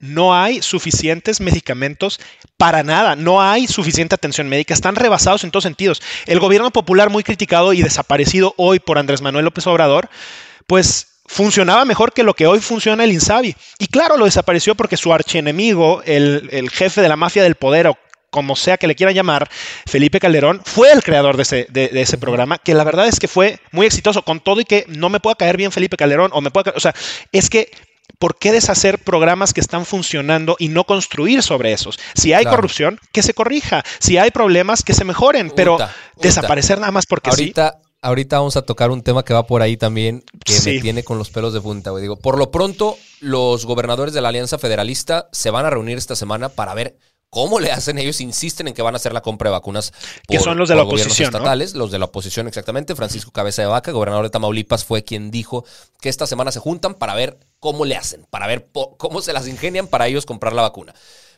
no 0.00 0.34
hay 0.34 0.62
suficientes 0.62 1.40
medicamentos 1.40 2.20
para 2.56 2.82
nada, 2.82 3.16
no 3.16 3.40
hay 3.40 3.66
suficiente 3.66 4.14
atención 4.14 4.48
médica, 4.48 4.74
están 4.74 4.96
rebasados 4.96 5.44
en 5.44 5.50
todos 5.50 5.64
sentidos. 5.64 6.02
El 6.26 6.40
gobierno 6.40 6.70
popular 6.70 7.10
muy 7.10 7.22
criticado 7.22 7.72
y 7.72 7.82
desaparecido 7.82 8.54
hoy 8.56 8.80
por 8.80 8.98
Andrés 8.98 9.22
Manuel 9.22 9.44
López 9.44 9.66
Obrador, 9.66 10.10
pues 10.66 11.06
funcionaba 11.26 11.84
mejor 11.84 12.12
que 12.12 12.24
lo 12.24 12.34
que 12.34 12.46
hoy 12.46 12.60
funciona 12.60 13.04
el 13.04 13.12
INSABI. 13.12 13.54
Y 13.78 13.86
claro, 13.86 14.16
lo 14.16 14.24
desapareció 14.24 14.74
porque 14.74 14.96
su 14.96 15.12
archienemigo, 15.12 16.02
el, 16.04 16.48
el 16.50 16.70
jefe 16.70 17.00
de 17.02 17.08
la 17.08 17.16
mafia 17.16 17.42
del 17.42 17.54
poder, 17.54 17.86
o 17.86 17.98
como 18.30 18.56
sea 18.56 18.78
que 18.78 18.86
le 18.86 18.94
quieran 18.94 19.14
llamar, 19.14 19.50
Felipe 19.86 20.20
Calderón, 20.20 20.62
fue 20.64 20.92
el 20.92 21.02
creador 21.02 21.36
de 21.36 21.42
ese, 21.42 21.66
de, 21.70 21.90
ese, 21.94 22.16
programa, 22.16 22.58
que 22.58 22.74
la 22.74 22.84
verdad 22.84 23.06
es 23.08 23.18
que 23.18 23.28
fue 23.28 23.58
muy 23.72 23.86
exitoso, 23.86 24.22
con 24.22 24.40
todo 24.40 24.60
y 24.60 24.64
que 24.64 24.84
no 24.88 25.08
me 25.08 25.20
pueda 25.20 25.34
caer 25.34 25.56
bien 25.56 25.72
Felipe 25.72 25.96
Calderón, 25.96 26.30
o 26.32 26.40
me 26.40 26.50
pueda, 26.50 26.72
o 26.76 26.80
sea, 26.80 26.94
es 27.32 27.50
que 27.50 27.70
¿por 28.20 28.36
qué 28.36 28.52
deshacer 28.52 29.02
programas 29.02 29.52
que 29.52 29.60
están 29.60 29.84
funcionando 29.84 30.54
y 30.60 30.68
no 30.68 30.84
construir 30.84 31.42
sobre 31.42 31.72
esos? 31.72 31.98
Si 32.14 32.32
hay 32.32 32.44
corrupción, 32.44 33.00
que 33.10 33.22
se 33.22 33.34
corrija. 33.34 33.82
Si 33.98 34.18
hay 34.18 34.30
problemas, 34.30 34.84
que 34.84 34.94
se 34.94 35.04
mejoren, 35.04 35.50
pero 35.50 35.78
desaparecer 36.16 36.78
nada 36.78 36.92
más 36.92 37.06
porque 37.06 37.30
ahorita, 37.30 37.80
sí. 37.82 37.88
Ahorita 38.02 38.38
vamos 38.38 38.56
a 38.56 38.62
tocar 38.62 38.90
un 38.90 39.02
tema 39.02 39.24
que 39.24 39.34
va 39.34 39.46
por 39.46 39.60
ahí 39.60 39.76
también, 39.76 40.24
que 40.44 40.58
me 40.64 40.80
tiene 40.80 41.04
con 41.04 41.18
los 41.18 41.28
pelos 41.30 41.52
de 41.52 41.60
punta. 41.60 41.94
Digo, 41.96 42.16
por 42.16 42.38
lo 42.38 42.50
pronto, 42.50 42.96
los 43.20 43.66
gobernadores 43.66 44.14
de 44.14 44.22
la 44.22 44.28
Alianza 44.28 44.56
Federalista 44.58 45.28
se 45.32 45.50
van 45.50 45.66
a 45.66 45.70
reunir 45.70 45.98
esta 45.98 46.16
semana 46.16 46.48
para 46.48 46.72
ver 46.72 46.96
¿Cómo 47.30 47.60
le 47.60 47.70
hacen? 47.70 47.96
Ellos 47.98 48.20
insisten 48.20 48.66
en 48.66 48.74
que 48.74 48.82
van 48.82 48.94
a 48.94 48.96
hacer 48.96 49.12
la 49.12 49.20
compra 49.20 49.50
de 49.50 49.52
vacunas. 49.52 49.92
que 50.26 50.40
son 50.40 50.58
los 50.58 50.68
de 50.68 50.74
la 50.74 50.82
oposición. 50.82 51.26
estatales, 51.26 51.74
los 51.74 51.92
de 51.92 52.00
la 52.00 52.06
oposición 52.06 52.48
exactamente. 52.48 52.96
Francisco 52.96 53.30
Cabeza 53.30 53.62
de 53.62 53.68
Vaca, 53.68 53.92
gobernador 53.92 54.24
de 54.24 54.30
Tamaulipas, 54.30 54.84
fue 54.84 55.04
quien 55.04 55.30
dijo 55.30 55.64
que 56.00 56.08
esta 56.08 56.26
semana 56.26 56.50
se 56.50 56.58
juntan 56.58 56.94
para 56.94 57.14
ver 57.14 57.38
cómo 57.60 57.84
le 57.84 57.94
hacen, 57.94 58.26
para 58.30 58.48
ver 58.48 58.68
cómo 58.98 59.22
se 59.22 59.32
las 59.32 59.46
ingenian 59.46 59.86
para 59.86 60.08
ellos 60.08 60.26
comprar 60.26 60.54
la 60.54 60.62
vacuna. 60.62 60.92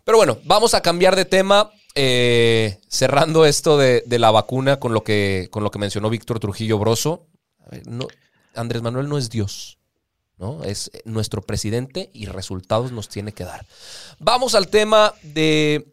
Pero 0.04 0.16
bueno, 0.16 0.38
vamos 0.44 0.72
a 0.72 0.80
cambiar 0.80 1.14
de 1.14 1.26
tema, 1.26 1.70
eh, 1.94 2.80
cerrando 2.88 3.44
esto 3.44 3.76
de, 3.76 4.02
la 4.06 4.30
vacuna 4.30 4.80
con 4.80 4.94
lo 4.94 5.04
que, 5.04 5.49
con 5.50 5.62
lo 5.62 5.70
que 5.70 5.78
mencionó 5.78 6.08
Víctor 6.08 6.40
Trujillo 6.40 6.78
Broso. 6.78 7.26
no, 7.84 8.08
Andrés 8.54 8.80
Manuel 8.80 9.11
no 9.11 9.18
es 9.18 9.28
Dios. 9.28 9.78
¿No? 10.42 10.64
Es 10.64 10.90
nuestro 11.04 11.40
presidente 11.40 12.11
y 12.12 12.26
resultados 12.26 12.90
nos 12.90 13.08
tiene 13.08 13.32
que 13.32 13.44
dar. 13.44 13.64
Vamos 14.18 14.56
al 14.56 14.66
tema 14.66 15.14
de 15.22 15.87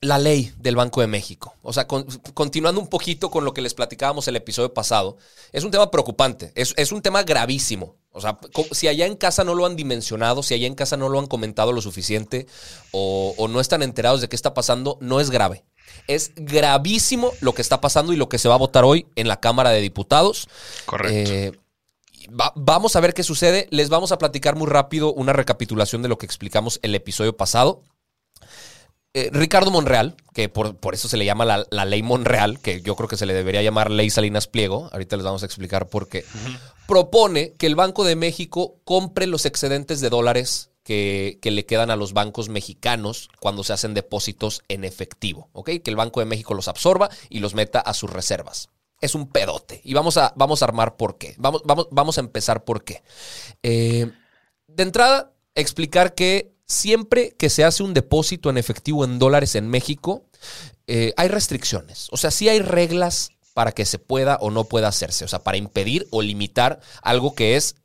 la 0.00 0.18
ley 0.18 0.52
del 0.58 0.74
Banco 0.74 1.00
de 1.00 1.06
México. 1.06 1.54
O 1.62 1.72
sea, 1.72 1.86
continuando 1.86 2.80
un 2.80 2.88
poquito 2.88 3.30
con 3.30 3.44
lo 3.44 3.54
que 3.54 3.62
les 3.62 3.72
platicábamos 3.72 4.26
el 4.26 4.34
episodio 4.34 4.74
pasado, 4.74 5.16
es 5.52 5.62
un 5.62 5.70
tema 5.70 5.92
preocupante, 5.92 6.52
es, 6.56 6.74
es, 6.76 6.90
un 6.90 7.02
tema 7.02 7.22
gravísimo. 7.22 7.94
O 8.10 8.20
sea, 8.20 8.38
si 8.72 8.88
allá 8.88 9.06
en 9.06 9.16
casa 9.16 9.44
no 9.44 9.54
lo 9.54 9.64
han 9.64 9.76
dimensionado, 9.76 10.42
si 10.42 10.54
allá 10.54 10.66
en 10.66 10.74
casa 10.74 10.96
no 10.96 11.08
lo 11.08 11.20
han 11.20 11.26
comentado 11.28 11.72
lo 11.72 11.80
suficiente 11.80 12.48
o, 12.90 13.46
no 13.48 13.60
están 13.60 13.82
enterados 13.82 14.20
de 14.20 14.28
qué 14.28 14.36
está 14.36 14.54
pasando, 14.54 14.98
no 15.00 15.20
es 15.20 15.30
grave. 15.30 15.64
Es 16.08 16.32
gravísimo 16.34 17.32
lo 17.40 17.54
que 17.54 17.62
está 17.62 17.80
pasando 17.80 18.12
y 18.12 18.16
lo 18.16 18.28
que 18.28 18.38
se 18.38 18.48
va 18.48 18.54
a 18.54 18.58
votar 18.58 18.84
hoy 18.84 19.06
en 19.14 19.28
la 19.28 19.38
Cámara 19.38 19.70
de 19.70 19.80
Diputados. 19.80 20.48
Correcto. 20.86 21.32
Eh, 21.32 21.52
vamos 22.30 22.96
a 22.96 23.00
ver 23.00 23.14
qué 23.14 23.22
sucede. 23.22 23.68
Les 23.70 23.88
vamos 23.88 24.12
a 24.12 24.18
platicar 24.18 24.56
muy 24.56 24.66
rápido 24.66 25.12
una 25.12 25.32
recapitulación 25.32 26.02
de 26.02 26.08
lo 26.08 26.18
que 26.18 26.26
explicamos 26.26 26.80
el 26.82 26.94
episodio 26.94 27.36
pasado. 27.36 27.82
Eh, 29.16 29.30
Ricardo 29.32 29.70
Monreal, 29.70 30.16
que 30.32 30.48
por, 30.48 30.76
eso 30.92 31.06
se 31.06 31.16
le 31.16 31.24
llama 31.24 31.44
la, 31.44 31.84
ley 31.84 32.02
Monreal, 32.02 32.58
que 32.58 32.82
yo 32.82 32.96
creo 32.96 33.08
que 33.08 33.16
se 33.16 33.26
le 33.26 33.32
debería 33.32 33.62
llamar 33.62 33.92
ley 33.92 34.10
Salinas 34.10 34.48
Pliego, 34.48 34.88
ahorita 34.90 35.16
les 35.16 35.24
vamos 35.24 35.44
a 35.44 35.46
explicar 35.46 35.88
por 35.88 36.08
qué, 36.08 36.24
propone 36.88 37.52
que 37.52 37.66
el 37.66 37.76
Banco 37.76 38.02
de 38.02 38.16
México 38.16 38.80
compre 38.82 39.28
los 39.28 39.46
excedentes 39.46 40.00
de 40.00 40.10
dólares 40.10 40.70
que, 40.82 41.38
que, 41.40 41.52
le 41.52 41.64
quedan 41.64 41.92
a 41.92 41.96
los 41.96 42.12
bancos 42.12 42.48
mexicanos 42.48 43.28
cuando 43.38 43.62
se 43.62 43.72
hacen 43.72 43.94
depósitos 43.94 44.64
en 44.66 44.82
efectivo, 44.82 45.48
¿ok? 45.52 45.70
Que 45.84 45.90
el 45.90 45.96
Banco 45.96 46.18
de 46.18 46.26
México 46.26 46.52
los 46.52 46.66
absorba 46.66 47.08
y 47.28 47.38
los 47.38 47.54
meta 47.54 47.78
a 47.78 47.94
sus 47.94 48.10
reservas 48.10 48.68
es 49.00 49.14
un 49.14 49.28
pedote. 49.28 49.80
Y 49.84 49.94
vamos 49.94 50.16
a, 50.16 50.32
vamos 50.36 50.62
a 50.62 50.66
armar 50.66 50.96
por 50.96 51.18
qué. 51.18 51.34
Vamos, 51.38 51.62
vamos, 51.64 51.88
vamos 51.90 52.18
a 52.18 52.20
empezar 52.20 52.64
por 52.64 52.84
qué. 52.84 53.02
Eh, 53.62 54.10
de 54.66 54.82
entrada, 54.82 55.32
explicar 55.54 56.14
que 56.14 56.54
siempre 56.66 57.34
que 57.38 57.50
se 57.50 57.64
hace 57.64 57.82
un 57.82 57.94
depósito 57.94 58.50
en 58.50 58.58
efectivo 58.58 59.04
en 59.04 59.18
dólares 59.18 59.54
en 59.54 59.68
México, 59.68 60.24
eh, 60.86 61.12
hay 61.16 61.28
restricciones. 61.28 62.08
O 62.10 62.16
sea, 62.16 62.30
sí 62.30 62.48
hay 62.48 62.60
reglas 62.60 63.30
para 63.52 63.72
que 63.72 63.84
se 63.84 63.98
pueda 63.98 64.36
o 64.40 64.50
no 64.50 64.64
pueda 64.64 64.88
hacerse. 64.88 65.24
O 65.24 65.28
sea, 65.28 65.42
para 65.42 65.56
impedir 65.56 66.06
o 66.10 66.22
limitar 66.22 66.80
algo 67.02 67.34
que 67.34 67.56
es 67.56 67.76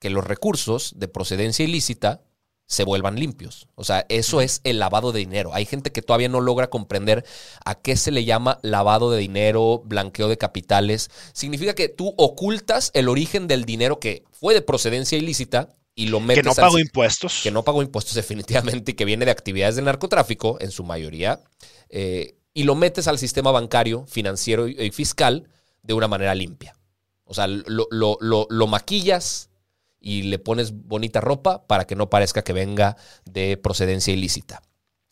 que 0.00 0.10
los 0.10 0.24
recursos 0.24 0.92
de 0.96 1.08
procedencia 1.08 1.64
ilícita 1.64 2.22
se 2.66 2.84
vuelvan 2.84 3.16
limpios. 3.16 3.68
O 3.74 3.84
sea, 3.84 4.06
eso 4.08 4.40
es 4.40 4.60
el 4.64 4.78
lavado 4.78 5.12
de 5.12 5.20
dinero. 5.20 5.54
Hay 5.54 5.66
gente 5.66 5.92
que 5.92 6.02
todavía 6.02 6.28
no 6.28 6.40
logra 6.40 6.70
comprender 6.70 7.24
a 7.64 7.74
qué 7.74 7.96
se 7.96 8.10
le 8.10 8.24
llama 8.24 8.58
lavado 8.62 9.10
de 9.10 9.18
dinero, 9.18 9.82
blanqueo 9.84 10.28
de 10.28 10.38
capitales. 10.38 11.10
Significa 11.32 11.74
que 11.74 11.88
tú 11.88 12.14
ocultas 12.16 12.90
el 12.94 13.08
origen 13.08 13.46
del 13.46 13.64
dinero 13.64 14.00
que 14.00 14.24
fue 14.32 14.54
de 14.54 14.62
procedencia 14.62 15.18
ilícita 15.18 15.76
y 15.94 16.06
lo 16.06 16.20
metes. 16.20 16.42
Que 16.42 16.48
no 16.48 16.54
pagó 16.54 16.78
impuestos. 16.78 17.40
Que 17.42 17.50
no 17.50 17.62
pagó 17.64 17.82
impuestos, 17.82 18.14
definitivamente, 18.14 18.92
y 18.92 18.94
que 18.94 19.04
viene 19.04 19.24
de 19.24 19.30
actividades 19.30 19.76
del 19.76 19.84
narcotráfico, 19.84 20.58
en 20.60 20.70
su 20.70 20.84
mayoría. 20.84 21.40
Eh, 21.90 22.36
y 22.52 22.64
lo 22.64 22.74
metes 22.74 23.08
al 23.08 23.18
sistema 23.18 23.50
bancario, 23.50 24.06
financiero 24.06 24.68
y, 24.68 24.90
fiscal 24.90 25.48
de 25.82 25.94
una 25.94 26.08
manera 26.08 26.34
limpia. 26.34 26.76
O 27.24 27.34
sea, 27.34 27.46
lo, 27.46 27.88
lo, 27.90 28.18
lo 28.20 28.66
maquillas, 28.66 29.50
y 30.04 30.22
le 30.22 30.38
pones 30.38 30.72
bonita 30.86 31.20
ropa 31.22 31.66
para 31.66 31.86
que 31.86 31.96
no 31.96 32.10
parezca 32.10 32.42
que 32.44 32.52
venga 32.52 32.96
de 33.24 33.56
procedencia 33.56 34.12
ilícita. 34.12 34.60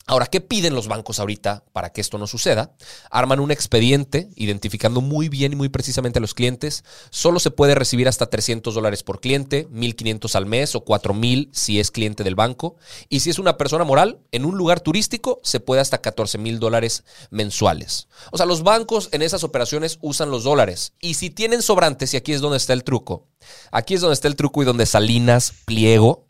Ahora, 0.05 0.25
¿qué 0.25 0.41
piden 0.41 0.75
los 0.75 0.89
bancos 0.89 1.19
ahorita 1.19 1.63
para 1.71 1.91
que 1.91 2.01
esto 2.01 2.17
no 2.17 2.27
suceda? 2.27 2.75
Arman 3.09 3.39
un 3.39 3.51
expediente 3.51 4.29
identificando 4.35 4.99
muy 4.99 5.29
bien 5.29 5.53
y 5.53 5.55
muy 5.55 5.69
precisamente 5.69 6.19
a 6.19 6.21
los 6.21 6.33
clientes. 6.33 6.83
Solo 7.09 7.39
se 7.39 7.51
puede 7.51 7.73
recibir 7.73 8.09
hasta 8.09 8.29
300 8.29 8.75
dólares 8.75 9.01
por 9.01 9.21
cliente, 9.21 9.65
1.500 9.69 10.35
al 10.35 10.45
mes 10.45 10.75
o 10.75 10.83
4.000 10.83 11.49
si 11.53 11.79
es 11.79 11.89
cliente 11.89 12.25
del 12.25 12.35
banco. 12.35 12.75
Y 13.07 13.21
si 13.21 13.29
es 13.29 13.39
una 13.39 13.57
persona 13.57 13.85
moral, 13.85 14.19
en 14.33 14.43
un 14.43 14.57
lugar 14.57 14.81
turístico 14.81 15.39
se 15.41 15.61
puede 15.61 15.79
hasta 15.79 16.01
14.000 16.01 16.59
dólares 16.59 17.05
mensuales. 17.29 18.09
O 18.31 18.37
sea, 18.37 18.45
los 18.45 18.63
bancos 18.63 19.07
en 19.13 19.21
esas 19.21 19.45
operaciones 19.45 19.99
usan 20.01 20.31
los 20.31 20.43
dólares. 20.43 20.93
Y 20.99 21.13
si 21.13 21.29
tienen 21.29 21.61
sobrantes, 21.61 22.13
y 22.13 22.17
aquí 22.17 22.33
es 22.33 22.41
donde 22.41 22.57
está 22.57 22.73
el 22.73 22.83
truco, 22.83 23.27
aquí 23.71 23.93
es 23.93 24.01
donde 24.01 24.15
está 24.15 24.27
el 24.27 24.35
truco 24.35 24.61
y 24.61 24.65
donde 24.65 24.85
Salinas, 24.85 25.53
Pliego, 25.65 26.25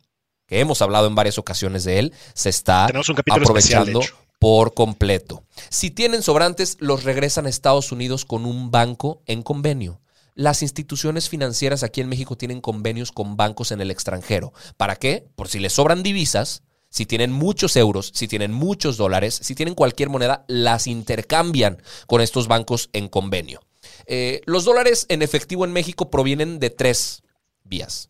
que 0.53 0.59
hemos 0.59 0.83
hablado 0.83 1.07
en 1.07 1.15
varias 1.15 1.39
ocasiones 1.39 1.83
de 1.83 1.97
él, 1.97 2.13
se 2.35 2.49
está 2.49 2.85
aprovechando 2.85 4.01
por 4.37 4.75
completo. 4.75 5.41
Si 5.69 5.89
tienen 5.89 6.21
sobrantes, 6.21 6.77
los 6.79 7.03
regresan 7.03 7.47
a 7.47 7.49
Estados 7.49 7.91
Unidos 7.91 8.23
con 8.23 8.45
un 8.45 8.69
banco 8.69 9.23
en 9.25 9.41
convenio. 9.41 9.99
Las 10.35 10.61
instituciones 10.61 11.27
financieras 11.27 11.81
aquí 11.81 12.01
en 12.01 12.09
México 12.09 12.37
tienen 12.37 12.61
convenios 12.61 13.11
con 13.11 13.35
bancos 13.35 13.71
en 13.71 13.81
el 13.81 13.89
extranjero. 13.89 14.53
¿Para 14.77 14.95
qué? 14.95 15.25
Por 15.35 15.47
si 15.47 15.57
les 15.57 15.73
sobran 15.73 16.03
divisas, 16.03 16.61
si 16.89 17.07
tienen 17.07 17.31
muchos 17.31 17.75
euros, 17.75 18.11
si 18.13 18.27
tienen 18.27 18.53
muchos 18.53 18.95
dólares, 18.95 19.39
si 19.41 19.55
tienen 19.55 19.73
cualquier 19.73 20.09
moneda, 20.09 20.45
las 20.47 20.85
intercambian 20.85 21.81
con 22.05 22.21
estos 22.21 22.47
bancos 22.47 22.91
en 22.93 23.07
convenio. 23.07 23.61
Eh, 24.05 24.41
los 24.45 24.65
dólares 24.65 25.07
en 25.09 25.23
efectivo 25.23 25.65
en 25.65 25.73
México 25.73 26.11
provienen 26.11 26.59
de 26.59 26.69
tres 26.69 27.23
vías. 27.63 28.07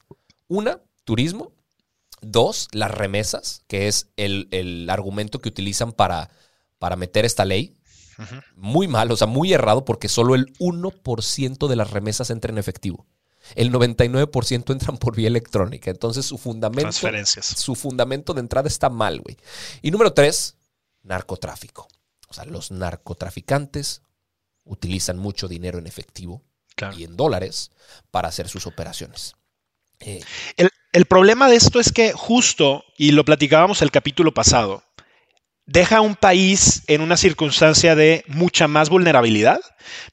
Una, 0.49 0.81
turismo. 1.05 1.53
Dos, 2.23 2.67
las 2.71 2.91
remesas, 2.91 3.63
que 3.67 3.87
es 3.87 4.07
el, 4.17 4.87
argumento 4.89 5.39
que 5.39 5.49
utilizan 5.49 5.91
para, 5.91 6.29
para 6.79 6.95
meter 6.95 7.25
esta 7.25 7.45
ley. 7.45 7.77
Muy 8.55 8.87
mal, 8.87 9.11
o 9.11 9.17
sea, 9.17 9.27
muy 9.27 9.53
errado, 9.53 9.85
porque 9.85 10.07
solo 10.07 10.35
el 10.35 10.53
1% 10.59 11.67
de 11.67 11.75
las 11.75 11.91
remesas 11.91 12.29
entra 12.29 12.51
en 12.51 12.59
efectivo. 12.59 13.07
El 13.55 13.71
99% 13.71 14.71
entran 14.71 14.97
por 14.97 15.15
vía 15.15 15.27
electrónica. 15.27 15.91
Entonces 15.91 16.25
su 16.25 16.37
fundamento, 16.37 16.91
su 17.41 17.75
fundamento 17.75 18.33
de 18.33 18.39
entrada 18.39 18.67
está 18.67 18.89
mal, 18.89 19.19
güey. 19.19 19.37
Y 19.81 19.91
número 19.91 20.13
tres, 20.13 20.55
narcotráfico. 21.01 21.87
O 22.29 22.33
sea, 22.33 22.45
los 22.45 22.71
narcotraficantes 22.71 24.01
utilizan 24.63 25.17
mucho 25.17 25.47
dinero 25.47 25.77
en 25.77 25.87
efectivo 25.87 26.43
y 26.95 27.03
en 27.03 27.15
dólares 27.15 27.71
para 28.11 28.29
hacer 28.29 28.49
sus 28.49 28.65
operaciones. 28.65 29.35
Eh, 29.99 30.21
el, 30.57 30.69
el 30.93 31.05
problema 31.05 31.49
de 31.49 31.55
esto 31.55 31.79
es 31.79 31.91
que 31.91 32.13
justo, 32.13 32.85
y 32.97 33.11
lo 33.11 33.25
platicábamos 33.25 33.81
el 33.81 33.91
capítulo 33.91 34.31
pasado, 34.31 34.83
deja 35.65 35.97
a 35.97 36.01
un 36.01 36.15
país 36.15 36.83
en 36.87 37.01
una 37.01 37.17
circunstancia 37.17 37.95
de 37.95 38.23
mucha 38.27 38.67
más 38.67 38.89
vulnerabilidad, 38.89 39.59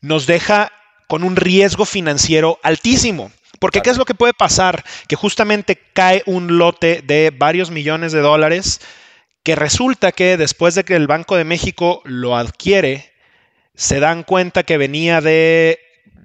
nos 0.00 0.26
deja 0.26 0.72
con 1.06 1.22
un 1.22 1.36
riesgo 1.36 1.84
financiero 1.84 2.58
altísimo. 2.62 3.30
Porque 3.58 3.82
¿qué 3.82 3.90
es 3.90 3.98
lo 3.98 4.06
que 4.06 4.14
puede 4.14 4.32
pasar? 4.32 4.82
Que 5.06 5.16
justamente 5.16 5.78
cae 5.92 6.22
un 6.24 6.56
lote 6.56 7.02
de 7.02 7.30
varios 7.36 7.70
millones 7.70 8.12
de 8.12 8.20
dólares 8.20 8.80
que 9.42 9.56
resulta 9.56 10.12
que 10.12 10.38
después 10.38 10.74
de 10.74 10.84
que 10.84 10.96
el 10.96 11.06
Banco 11.06 11.36
de 11.36 11.44
México 11.44 12.00
lo 12.04 12.36
adquiere, 12.36 13.12
se 13.74 14.00
dan 14.00 14.22
cuenta 14.22 14.62
que 14.62 14.78
venía 14.78 15.20
de 15.20 15.78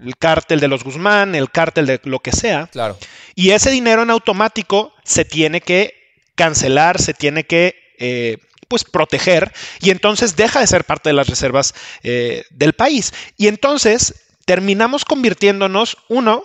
el 0.06 0.18
cártel 0.18 0.60
de 0.60 0.68
los 0.68 0.84
Guzmán, 0.84 1.36
el 1.36 1.50
cártel 1.50 1.86
de 1.86 2.00
lo 2.04 2.20
que 2.20 2.32
sea. 2.32 2.68
Claro. 2.68 2.98
Y 3.34 3.52
ese 3.52 3.72
dinero 3.72 4.04
en 4.04 4.12
automático 4.12 4.94
se 5.04 5.26
tiene 5.26 5.62
que 5.62 5.94
cancelar, 6.36 7.02
se 7.02 7.14
tiene 7.14 7.46
que 7.46 7.76
eh, 7.98 8.38
pues 8.68 8.84
proteger 8.84 9.52
y 9.80 9.90
entonces 9.90 10.36
deja 10.36 10.60
de 10.60 10.68
ser 10.68 10.84
parte 10.84 11.10
de 11.10 11.14
las 11.14 11.28
reservas 11.28 11.74
eh, 12.04 12.44
del 12.52 12.74
país. 12.74 13.14
Y 13.38 13.48
entonces 13.48 14.14
terminamos 14.46 15.06
convirtiéndonos, 15.06 15.98
uno, 16.08 16.44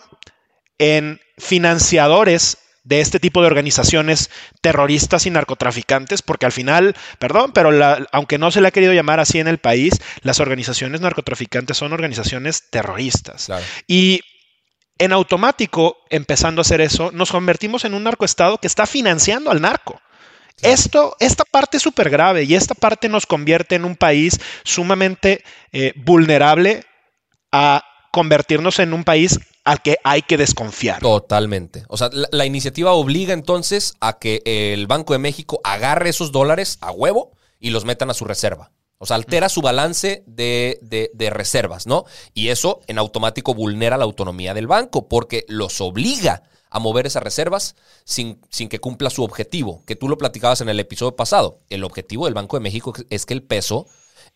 en 0.79 1.21
financiadores 1.37 2.59
de 2.91 3.01
este 3.01 3.21
tipo 3.21 3.41
de 3.41 3.47
organizaciones 3.47 4.31
terroristas 4.61 5.25
y 5.25 5.31
narcotraficantes, 5.31 6.23
porque 6.23 6.45
al 6.45 6.51
final, 6.53 6.97
perdón, 7.21 7.53
pero 7.55 7.71
aunque 8.11 8.37
no 8.37 8.51
se 8.51 8.61
le 8.61 8.67
ha 8.67 8.73
querido 8.73 8.93
llamar 8.93 9.21
así 9.21 9.39
en 9.39 9.47
el 9.47 9.59
país, 9.59 9.95
las 10.23 10.41
organizaciones 10.41 11.01
narcotraficantes 11.01 11.77
son 11.77 11.93
organizaciones 11.93 12.69
terroristas. 12.69 13.49
Y 13.87 14.23
en 14.99 15.13
automático, 15.13 15.99
empezando 16.11 16.61
a 16.61 16.63
hacer 16.63 16.81
eso, 16.81 17.13
nos 17.13 17.31
convertimos 17.31 17.85
en 17.85 17.95
un 17.95 18.03
narcoestado 18.03 18.59
que 18.59 18.67
está 18.67 18.87
financiando 18.87 19.53
al 19.53 19.61
narco. 19.61 20.03
Esto, 20.61 21.17
esta 21.21 21.45
parte 21.45 21.77
es 21.77 21.85
súper 21.85 22.11
grave 22.11 22.43
y 22.43 22.57
esta 22.57 22.75
parte 22.75 23.09
nos 23.09 23.25
convierte 23.25 23.77
en 23.77 23.85
un 23.85 23.95
país 23.95 24.41
sumamente 24.65 25.45
eh, 25.71 25.93
vulnerable 25.95 26.83
a 27.53 27.85
convertirnos 28.11 28.81
en 28.81 28.93
un 28.93 29.05
país 29.05 29.39
al 29.65 29.83
que 29.83 29.99
hay 30.05 30.23
que 30.23 30.37
desconfiar. 30.37 31.01
Totalmente. 31.01 31.85
O 31.89 31.97
sea, 31.97 32.11
la, 32.13 32.47
iniciativa 32.47 32.93
obliga 32.93 33.33
entonces 33.33 33.95
a 34.01 34.19
que 34.19 34.43
el 34.45 34.87
Banco 34.87 35.13
de 35.13 35.19
México 35.19 35.61
agarre 35.65 36.11
esos 36.11 36.33
dólares 36.33 36.79
a 36.81 36.91
huevo 36.91 37.33
y 37.59 37.71
los 37.71 37.85
metan 37.85 38.11
a 38.11 38.15
su 38.15 38.25
reserva. 38.25 38.73
O 38.99 39.07
sea, 39.07 39.17
altera 39.17 39.49
su 39.49 39.63
balance 39.63 40.25
de, 40.27 40.79
de, 40.83 41.31
reservas, 41.31 41.87
¿no? 41.87 42.05
Y 42.35 42.49
eso 42.49 42.81
en 42.87 42.99
automático 42.99 43.55
vulnera 43.55 43.97
la 43.97 44.05
autonomía 44.05 44.53
del 44.53 44.67
banco 44.67 45.09
porque 45.09 45.47
los 45.49 45.81
obliga 45.81 46.43
a 46.69 46.81
mover 46.81 47.07
esas 47.07 47.23
reservas 47.23 47.77
sin, 48.05 48.41
sin, 48.51 48.69
que 48.69 48.79
cumpla 48.79 49.09
su 49.09 49.25
objetivo, 49.25 49.83
que 49.87 49.97
tú 49.97 50.09
lo 50.09 50.19
platicabas 50.19 50.61
en 50.61 50.69
el 50.69 50.79
episodio 50.79 51.17
pasado. 51.17 51.61
El 51.71 51.85
objetivo 51.85 52.27
del 52.27 52.35
Banco 52.35 52.57
de 52.57 52.63
México 52.63 52.93
es 53.09 53.25
que 53.25 53.35
el 53.35 53.43
peso 53.43 53.87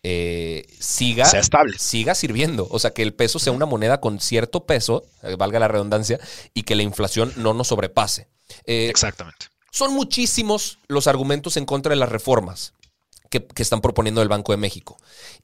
eh, 0.07 0.67
siga, 0.79 1.23
estable. 1.23 1.79
siga 1.79 2.13
sirviendo. 2.13 2.67
O 2.69 2.77
sea, 2.77 2.91
que 2.91 3.01
el 3.01 3.15
peso 3.15 3.39
sea 3.39 3.51
una 3.51 3.65
moneda 3.65 3.99
con 3.99 4.19
cierto 4.19 4.67
peso, 4.67 5.03
eh, 5.23 5.35
valga 5.35 5.57
la 5.57 5.67
redundancia, 5.67 6.19
y 6.53 6.61
que 6.61 6.75
la 6.75 6.83
inflación 6.83 7.33
no 7.37 7.55
nos 7.55 7.69
sobrepase. 7.69 8.27
Eh, 8.67 8.87
Exactamente. 8.87 9.47
Son 9.71 9.95
muchísimos 9.95 10.77
los 10.87 11.07
argumentos 11.07 11.57
en 11.57 11.65
contra 11.65 11.89
de 11.89 11.95
las 11.95 12.09
reformas. 12.09 12.73
Que, 13.31 13.43
que, 13.43 13.63
están 13.63 13.81
proponiendo 13.81 14.21
el 14.21 14.29
Banco 14.29 14.51
de 14.53 14.57
México. 14.57 14.97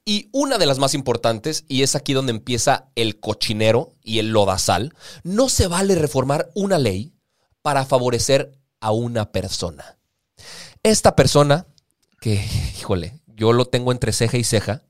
Y 0.06 0.30
una 0.32 0.60
de 0.60 0.68
las 0.68 0.78
más 0.78 0.94
importantes, 0.94 1.66
y 1.68 1.82
es 1.82 1.96
aquí 1.96 2.14
donde 2.14 2.32
empieza 2.32 2.86
el 2.94 3.20
cochinero 3.20 3.96
y 4.04 4.20
el 4.20 4.30
lodazal, 4.30 4.94
no 5.24 5.50
se 5.50 5.68
vale 5.68 5.96
reformar 5.96 6.52
una 6.54 6.78
ley 6.78 7.12
para 7.64 7.84
favorecer 7.84 8.52
a 8.80 8.92
una 8.92 9.32
persona. 9.32 9.98
Esta 10.84 11.16
persona, 11.16 11.66
que, 12.20 12.36
híjole, 12.80 13.21
yo 13.42 13.54
lo 13.54 13.66
tengo 13.66 13.92
entre 13.92 14.14
ceja 14.14 14.38
y 14.38 14.44
ceja, 14.44 14.84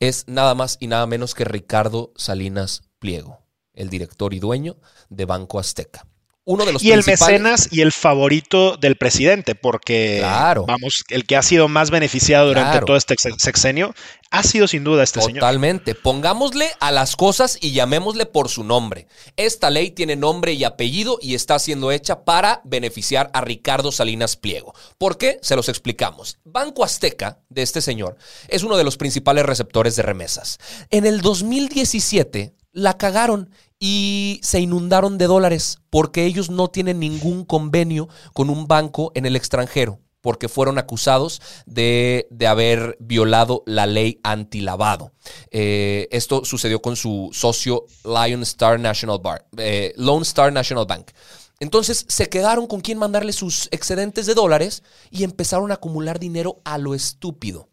es 0.00 0.26
nada 0.26 0.56
más 0.56 0.76
y 0.80 0.88
nada 0.88 1.06
menos 1.06 1.36
que 1.36 1.44
Ricardo 1.44 2.12
Salinas 2.16 2.82
Pliego, 2.98 3.46
el 3.74 3.90
director 3.90 4.34
y 4.34 4.40
dueño 4.40 4.76
de 5.08 5.24
Banco 5.24 5.60
Azteca. 5.60 6.08
Uno 6.44 6.64
de 6.64 6.72
los 6.72 6.82
y 6.82 6.90
el 6.90 7.04
mecenas 7.04 7.68
y 7.70 7.82
el 7.82 7.92
favorito 7.92 8.76
del 8.76 8.96
presidente, 8.96 9.54
porque 9.54 10.20
vamos, 10.22 11.04
el 11.08 11.24
que 11.24 11.36
ha 11.36 11.42
sido 11.42 11.68
más 11.68 11.90
beneficiado 11.90 12.48
durante 12.48 12.84
todo 12.84 12.96
este 12.96 13.14
sexenio 13.38 13.94
ha 14.32 14.42
sido 14.42 14.66
sin 14.66 14.82
duda 14.82 15.04
este 15.04 15.20
señor. 15.20 15.40
Totalmente. 15.40 15.94
Pongámosle 15.94 16.70
a 16.80 16.90
las 16.90 17.14
cosas 17.14 17.58
y 17.60 17.72
llamémosle 17.72 18.26
por 18.26 18.48
su 18.48 18.64
nombre. 18.64 19.06
Esta 19.36 19.70
ley 19.70 19.92
tiene 19.92 20.16
nombre 20.16 20.54
y 20.54 20.64
apellido 20.64 21.18
y 21.22 21.34
está 21.34 21.60
siendo 21.60 21.92
hecha 21.92 22.24
para 22.24 22.60
beneficiar 22.64 23.30
a 23.34 23.42
Ricardo 23.42 23.92
Salinas 23.92 24.36
Pliego. 24.36 24.74
¿Por 24.98 25.18
qué? 25.18 25.38
Se 25.42 25.54
los 25.54 25.68
explicamos. 25.68 26.38
Banco 26.44 26.82
Azteca 26.82 27.38
de 27.50 27.62
este 27.62 27.80
señor 27.80 28.16
es 28.48 28.64
uno 28.64 28.76
de 28.76 28.84
los 28.84 28.96
principales 28.96 29.46
receptores 29.46 29.94
de 29.94 30.02
remesas. 30.02 30.58
En 30.90 31.06
el 31.06 31.20
2017 31.20 32.54
la 32.72 32.96
cagaron 32.96 33.50
y 33.84 34.38
se 34.44 34.60
inundaron 34.60 35.18
de 35.18 35.26
dólares 35.26 35.80
porque 35.90 36.24
ellos 36.24 36.50
no 36.50 36.68
tienen 36.68 37.00
ningún 37.00 37.44
convenio 37.44 38.08
con 38.32 38.48
un 38.48 38.68
banco 38.68 39.10
en 39.16 39.26
el 39.26 39.34
extranjero 39.34 39.98
porque 40.20 40.48
fueron 40.48 40.78
acusados 40.78 41.42
de, 41.66 42.28
haber 42.48 42.96
violado 43.00 43.64
la 43.66 43.86
ley 43.86 44.20
antilavado. 44.22 45.10
Eh, 45.50 46.06
esto 46.12 46.44
sucedió 46.44 46.80
con 46.80 46.94
su 46.94 47.30
socio 47.32 47.86
Lion 48.04 48.42
Star 48.42 48.78
National 48.78 49.18
Bar, 49.20 49.48
eh, 49.56 49.92
Lone 49.96 50.22
Star 50.22 50.52
National 50.52 50.86
Bank. 50.86 51.10
Entonces 51.58 52.06
se 52.08 52.28
quedaron 52.28 52.68
con 52.68 52.82
quien 52.82 52.98
mandarle 52.98 53.32
sus 53.32 53.66
excedentes 53.72 54.26
de 54.26 54.34
dólares 54.34 54.84
y 55.10 55.24
empezaron 55.24 55.72
a 55.72 55.74
acumular 55.74 56.20
dinero 56.20 56.60
a 56.64 56.78
lo 56.78 56.94
estúpido. 56.94 57.68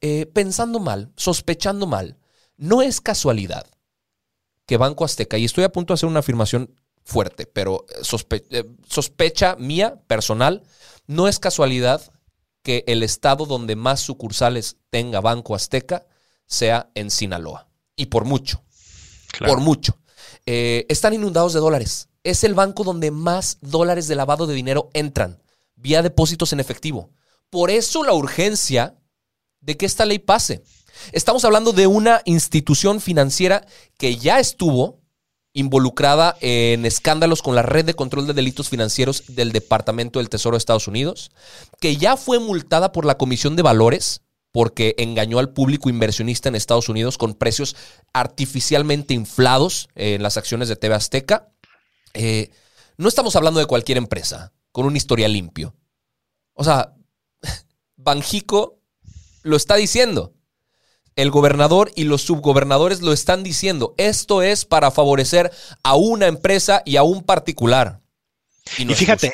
Eh, 0.00 0.26
pensando 0.26 0.80
mal, 0.80 1.12
sospechando 1.14 1.86
mal, 1.86 2.18
no 2.56 2.82
es 2.82 3.00
casualidad 3.00 3.64
que 4.66 4.76
Banco 4.76 5.04
Azteca, 5.04 5.38
y 5.38 5.44
estoy 5.44 5.64
a 5.64 5.72
punto 5.72 5.92
de 5.92 5.96
hacer 5.96 6.08
una 6.08 6.20
afirmación 6.20 6.74
fuerte, 7.04 7.46
pero 7.46 7.84
eh, 7.90 8.42
eh, 8.50 8.64
sospecha 8.88 9.56
mía, 9.56 10.00
personal, 10.06 10.62
no 11.06 11.28
es 11.28 11.38
casualidad 11.38 12.12
que 12.62 12.84
el 12.86 13.02
estado 13.02 13.46
donde 13.46 13.76
más 13.76 14.00
sucursales 14.00 14.76
tenga 14.90 15.20
Banco 15.20 15.54
Azteca 15.54 16.06
sea 16.46 16.90
en 16.94 17.10
Sinaloa. 17.10 17.68
Y 17.96 18.06
por 18.06 18.24
mucho. 18.24 18.62
Por 19.38 19.60
mucho. 19.60 19.98
Eh, 20.46 20.86
están 20.88 21.14
inundados 21.14 21.52
de 21.52 21.60
dólares. 21.60 22.08
Es 22.22 22.44
el 22.44 22.54
banco 22.54 22.84
donde 22.84 23.10
más 23.10 23.58
dólares 23.60 24.06
de 24.06 24.14
lavado 24.14 24.46
de 24.46 24.54
dinero 24.54 24.90
entran, 24.92 25.42
vía 25.74 26.02
depósitos 26.02 26.52
en 26.52 26.60
efectivo. 26.60 27.10
Por 27.50 27.70
eso 27.70 28.04
la 28.04 28.12
urgencia 28.12 28.96
de 29.60 29.76
que 29.76 29.86
esta 29.86 30.04
ley 30.04 30.18
pase. 30.18 30.62
Estamos 31.10 31.44
hablando 31.44 31.72
de 31.72 31.86
una 31.86 32.22
institución 32.24 33.00
financiera 33.00 33.66
que 33.98 34.16
ya 34.16 34.38
estuvo 34.38 35.00
involucrada 35.54 36.36
en 36.40 36.86
escándalos 36.86 37.42
con 37.42 37.54
la 37.54 37.62
red 37.62 37.84
de 37.84 37.94
control 37.94 38.26
de 38.26 38.32
delitos 38.32 38.68
financieros 38.68 39.24
del 39.28 39.52
Departamento 39.52 40.18
del 40.18 40.30
Tesoro 40.30 40.54
de 40.54 40.58
Estados 40.58 40.88
Unidos, 40.88 41.30
que 41.80 41.96
ya 41.96 42.16
fue 42.16 42.38
multada 42.38 42.92
por 42.92 43.04
la 43.04 43.18
Comisión 43.18 43.56
de 43.56 43.62
Valores 43.62 44.22
porque 44.50 44.94
engañó 44.98 45.38
al 45.38 45.50
público 45.50 45.88
inversionista 45.88 46.48
en 46.48 46.54
Estados 46.54 46.88
Unidos 46.88 47.16
con 47.16 47.34
precios 47.34 47.74
artificialmente 48.12 49.14
inflados 49.14 49.88
en 49.94 50.22
las 50.22 50.36
acciones 50.36 50.68
de 50.68 50.76
TV 50.76 50.94
Azteca. 50.94 51.48
Eh, 52.12 52.50
no 52.98 53.08
estamos 53.08 53.34
hablando 53.34 53.60
de 53.60 53.66
cualquier 53.66 53.96
empresa 53.96 54.52
con 54.70 54.84
un 54.84 54.94
historial 54.94 55.32
limpio. 55.32 55.74
O 56.52 56.64
sea, 56.64 56.94
Banjico 57.96 58.78
lo 59.42 59.56
está 59.56 59.76
diciendo 59.76 60.34
el 61.16 61.30
gobernador 61.30 61.90
y 61.94 62.04
los 62.04 62.22
subgobernadores 62.22 63.02
lo 63.02 63.12
están 63.12 63.42
diciendo. 63.42 63.94
Esto 63.96 64.42
es 64.42 64.64
para 64.64 64.90
favorecer 64.90 65.50
a 65.82 65.94
una 65.96 66.26
empresa 66.26 66.82
y 66.84 66.96
a 66.96 67.02
un 67.02 67.22
particular. 67.22 68.00
Y, 68.78 68.86
fíjate, 68.94 69.32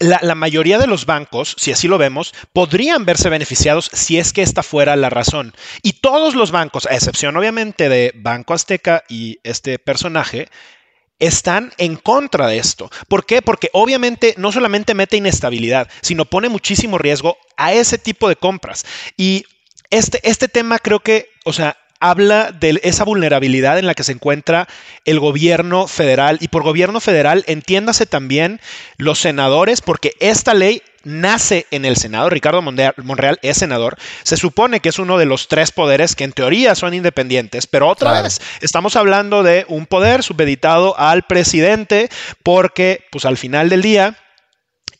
la, 0.00 0.34
mayoría 0.34 0.78
de 0.78 0.86
los 0.86 1.06
bancos, 1.06 1.54
si 1.58 1.72
así 1.72 1.86
lo 1.86 1.98
vemos, 1.98 2.34
podrían 2.52 3.04
verse 3.04 3.28
beneficiados 3.28 3.90
si 3.92 4.18
es 4.18 4.32
que 4.32 4.42
esta 4.42 4.62
fuera 4.62 4.96
la 4.96 5.10
razón. 5.10 5.54
Y 5.82 5.94
todos 5.94 6.34
los 6.34 6.50
bancos, 6.50 6.86
a 6.86 6.94
excepción 6.94 7.36
obviamente 7.36 7.88
de 7.88 8.12
Banco 8.16 8.54
Azteca 8.54 9.04
y 9.08 9.38
este 9.44 9.78
personaje, 9.78 10.48
están 11.18 11.72
en 11.76 11.96
contra 11.96 12.46
de 12.46 12.58
esto. 12.58 12.90
¿Por 13.08 13.26
qué? 13.26 13.42
Porque 13.42 13.68
obviamente 13.74 14.34
no 14.38 14.52
solamente 14.52 14.94
mete 14.94 15.18
inestabilidad, 15.18 15.88
sino 16.00 16.24
pone 16.24 16.48
muchísimo 16.48 16.96
riesgo 16.96 17.36
a 17.56 17.74
ese 17.74 17.98
tipo 17.98 18.28
de 18.28 18.36
compras. 18.36 18.86
Y 19.18 19.44
este, 19.90 20.20
este 20.28 20.48
tema 20.48 20.78
creo 20.78 21.00
que, 21.00 21.30
o 21.44 21.52
sea, 21.52 21.76
habla 22.00 22.50
de 22.50 22.80
esa 22.82 23.04
vulnerabilidad 23.04 23.78
en 23.78 23.86
la 23.86 23.94
que 23.94 24.04
se 24.04 24.12
encuentra 24.12 24.66
el 25.04 25.20
gobierno 25.20 25.86
federal. 25.86 26.38
Y 26.40 26.48
por 26.48 26.62
gobierno 26.62 26.98
federal 27.00 27.44
entiéndase 27.46 28.06
también 28.06 28.60
los 28.96 29.18
senadores, 29.18 29.82
porque 29.82 30.14
esta 30.18 30.54
ley 30.54 30.82
nace 31.04 31.66
en 31.70 31.84
el 31.84 31.96
Senado. 31.96 32.30
Ricardo 32.30 32.62
Monreal 32.62 33.38
es 33.42 33.58
senador. 33.58 33.96
Se 34.22 34.36
supone 34.36 34.80
que 34.80 34.88
es 34.88 34.98
uno 34.98 35.18
de 35.18 35.26
los 35.26 35.48
tres 35.48 35.72
poderes 35.72 36.16
que 36.16 36.24
en 36.24 36.32
teoría 36.32 36.74
son 36.74 36.94
independientes, 36.94 37.66
pero 37.66 37.88
otra 37.88 38.22
vez 38.22 38.40
estamos 38.60 38.96
hablando 38.96 39.42
de 39.42 39.64
un 39.68 39.86
poder 39.86 40.22
supeditado 40.22 40.98
al 40.98 41.22
presidente, 41.24 42.08
porque 42.42 43.04
pues 43.10 43.24
al 43.24 43.36
final 43.36 43.68
del 43.68 43.82
día 43.82 44.16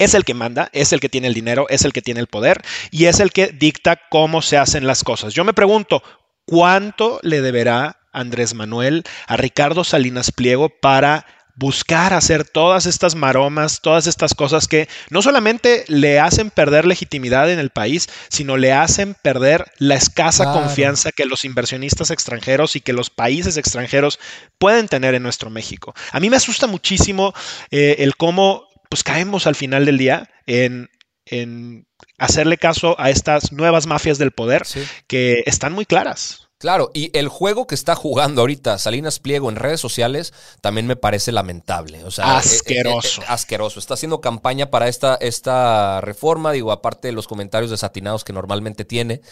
es 0.01 0.15
el 0.15 0.25
que 0.25 0.35
manda, 0.35 0.69
es 0.73 0.93
el 0.93 0.99
que 0.99 1.09
tiene 1.09 1.29
el 1.29 1.35
dinero, 1.35 1.67
es 1.69 1.85
el 1.85 1.93
que 1.93 2.03
tiene 2.03 2.19
el 2.19 2.27
poder 2.27 2.61
y 2.91 3.05
es 3.05 3.21
el 3.21 3.31
que 3.31 3.49
dicta 3.49 4.01
cómo 4.11 4.43
se 4.43 4.59
hacen 4.59 4.89
las 4.89 5.05
cosas. 5.05 5.33
Yo 5.33 5.45
me 5.45 5.53
pregunto, 5.53 6.03
¿Cuánto 6.51 7.21
le 7.23 7.43
deberá 7.43 8.01
Andrés 8.13 8.55
Manuel 8.55 9.05
a 9.29 9.37
Ricardo 9.37 9.85
Salinas 9.85 10.33
Pliego 10.33 10.69
para 10.69 11.25
buscar 11.55 12.13
hacer 12.13 12.45
todas 12.45 12.87
estas 12.87 13.15
maromas, 13.15 13.81
todas 13.83 14.09
estas 14.09 14.35
cosas 14.35 14.67
que 14.67 14.89
no 15.11 15.23
solamente 15.23 15.85
le 15.87 16.19
hacen 16.19 16.51
perder 16.51 16.87
legitimidad 16.87 17.53
en 17.53 17.61
el 17.61 17.71
país, 17.71 18.09
sino 18.31 18.57
le 18.57 18.73
hacen 18.73 19.15
perder 19.23 19.71
la 19.79 19.95
escasa 19.95 20.53
confianza 20.53 21.13
que 21.13 21.25
los 21.25 21.45
inversionistas 21.45 22.11
extranjeros 22.11 22.75
y 22.75 22.81
que 22.81 22.93
los 22.93 23.11
países 23.11 23.57
extranjeros 23.57 24.19
pueden 24.59 24.89
tener 24.89 25.15
en 25.15 25.23
nuestro 25.23 25.51
México. 25.51 25.95
A 26.11 26.19
mí 26.19 26.31
me 26.31 26.37
asusta 26.37 26.67
muchísimo 26.67 27.33
eh, 27.71 27.97
el 28.01 28.17
cómo 28.17 28.70
pues 28.91 29.03
caemos 29.03 29.47
al 29.47 29.55
final 29.55 29.87
del 29.87 29.97
día 29.97 30.29
en, 30.47 30.91
en 31.25 31.87
hacerle 32.19 32.59
caso 32.59 33.01
a 33.01 33.09
estas 33.09 33.53
nuevas 33.53 33.87
mafias 33.87 34.19
del 34.19 34.33
poder 34.33 34.65
que 35.07 35.43
están 35.47 35.73
muy 35.73 35.87
claras. 35.87 36.51
Claro, 36.61 36.91
y 36.93 37.17
el 37.17 37.29
juego 37.29 37.67
que 37.67 37.75
está 37.75 37.95
jugando 37.95 38.43
ahorita 38.43 38.77
Salinas 38.77 39.19
Pliego 39.19 39.49
en 39.49 39.57
redes 39.57 39.81
sociales 39.81 40.35
también 40.61 40.87
me 40.87 40.95
parece 40.95 41.33
lamentable. 41.33 42.05
O 42.05 42.11
sea, 42.11 42.37
asqueroso. 42.37 43.23
Eh, 43.23 43.25
eh, 43.25 43.27
eh, 43.27 43.33
asqueroso. 43.33 43.81
Está 43.81 43.95
haciendo 43.95 44.21
campaña 44.21 44.71
para 44.71 44.87
esta, 44.87 45.15
esta 45.15 46.03
reforma, 46.03 46.53
digo, 46.53 46.71
aparte 46.71 47.09
de 47.09 47.13
los 47.13 47.27
comentarios 47.27 47.71
desatinados 47.71 48.25
que 48.25 48.35
normalmente 48.35 48.85
tiene. 48.85 49.23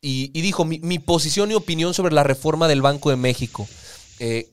Y, 0.00 0.28
dijo, 0.40 0.64
mi, 0.64 1.00
posición 1.00 1.50
y 1.50 1.54
opinión 1.54 1.94
sobre 1.94 2.14
la 2.14 2.22
reforma 2.22 2.68
del 2.68 2.80
Banco 2.80 3.10
de 3.10 3.16
México. 3.16 3.66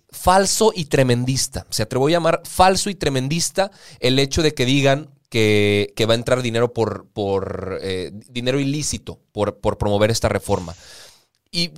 Falso 0.09 0.71
y 0.75 0.85
tremendista. 0.85 1.65
Se 1.69 1.83
atrevo 1.83 2.07
a 2.07 2.11
llamar 2.11 2.41
falso 2.45 2.89
y 2.89 2.95
tremendista 2.95 3.71
el 3.99 4.19
hecho 4.19 4.41
de 4.41 4.53
que 4.53 4.65
digan 4.65 5.09
que, 5.29 5.93
va 6.07 6.13
a 6.13 6.17
entrar 6.17 6.41
dinero 6.41 6.73
por, 6.73 7.07
por 7.07 7.79
dinero 8.29 8.59
ilícito 8.59 9.19
por, 9.31 9.57
por 9.59 9.77
promover 9.77 10.11
esta 10.11 10.29
reforma. 10.29 10.75
Y 11.51 11.71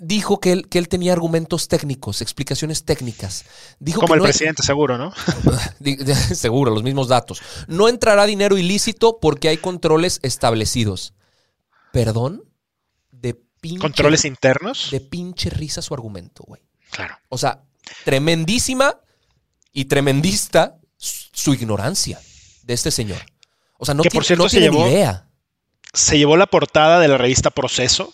dijo 0.00 0.40
que 0.40 0.52
él, 0.52 0.68
que 0.68 0.78
él 0.78 0.88
tenía 0.88 1.12
argumentos 1.12 1.68
técnicos, 1.68 2.20
explicaciones 2.22 2.84
técnicas. 2.84 3.44
Dijo 3.78 4.00
Como 4.00 4.14
el 4.14 4.22
presidente, 4.22 4.62
seguro, 4.62 4.98
¿no? 4.98 5.12
seguro, 6.34 6.72
los 6.72 6.82
mismos 6.82 7.08
datos. 7.08 7.40
No 7.68 7.88
entrará 7.88 8.26
dinero 8.26 8.58
ilícito 8.58 9.18
porque 9.20 9.48
hay 9.48 9.58
controles 9.58 10.20
establecidos. 10.22 11.14
¿Perdón? 11.92 12.44
De 13.10 13.38
pinche. 13.60 13.80
¿Controles 13.80 14.24
internos? 14.24 14.88
De 14.90 15.00
pinche 15.00 15.50
risa 15.50 15.82
su 15.82 15.94
argumento, 15.94 16.44
güey. 16.46 16.62
Claro. 16.90 17.18
O 17.28 17.38
sea, 17.38 17.62
tremendísima 18.04 18.96
y 19.72 19.86
tremendista 19.86 20.76
su 20.96 21.54
ignorancia 21.54 22.20
de 22.62 22.74
este 22.74 22.90
señor. 22.90 23.18
O 23.78 23.86
sea, 23.86 23.94
no, 23.94 24.02
tiene, 24.02 24.36
no 24.36 24.46
tiene 24.46 24.70
ni 24.70 24.80
idea. 24.82 25.26
Se 25.92 26.18
llevó 26.18 26.36
la 26.36 26.46
portada 26.46 27.00
de 27.00 27.08
la 27.08 27.16
revista 27.16 27.50
Proceso 27.50 28.12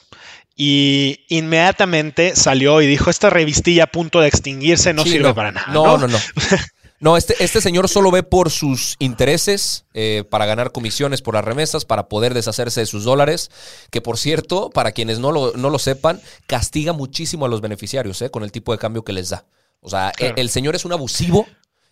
y 0.54 1.26
inmediatamente 1.28 2.34
salió 2.36 2.80
y 2.80 2.86
dijo, 2.86 3.10
esta 3.10 3.28
revistilla 3.28 3.84
a 3.84 3.86
punto 3.88 4.20
de 4.20 4.28
extinguirse 4.28 4.94
no 4.94 5.04
sirve 5.04 5.34
para 5.34 5.52
nada. 5.52 5.72
No, 5.72 5.98
no, 5.98 6.08
no. 6.08 6.16
No, 6.16 6.18
este, 7.16 7.42
este, 7.44 7.60
señor 7.60 7.88
solo 7.88 8.10
ve 8.10 8.22
por 8.22 8.50
sus 8.50 8.96
intereses, 8.98 9.84
eh, 9.94 10.24
para 10.28 10.46
ganar 10.46 10.72
comisiones 10.72 11.22
por 11.22 11.34
las 11.34 11.44
remesas, 11.44 11.84
para 11.84 12.08
poder 12.08 12.34
deshacerse 12.34 12.80
de 12.80 12.86
sus 12.86 13.04
dólares, 13.04 13.50
que 13.90 14.00
por 14.00 14.18
cierto, 14.18 14.70
para 14.70 14.92
quienes 14.92 15.18
no 15.18 15.32
lo, 15.32 15.52
no 15.56 15.70
lo 15.70 15.78
sepan, 15.78 16.20
castiga 16.46 16.92
muchísimo 16.92 17.46
a 17.46 17.48
los 17.48 17.60
beneficiarios 17.60 18.20
eh, 18.22 18.30
con 18.30 18.42
el 18.42 18.52
tipo 18.52 18.72
de 18.72 18.78
cambio 18.78 19.04
que 19.04 19.12
les 19.12 19.30
da. 19.30 19.44
O 19.80 19.90
sea, 19.90 20.12
el, 20.18 20.34
el 20.36 20.50
señor 20.50 20.74
es 20.74 20.84
un 20.84 20.92
abusivo 20.92 21.46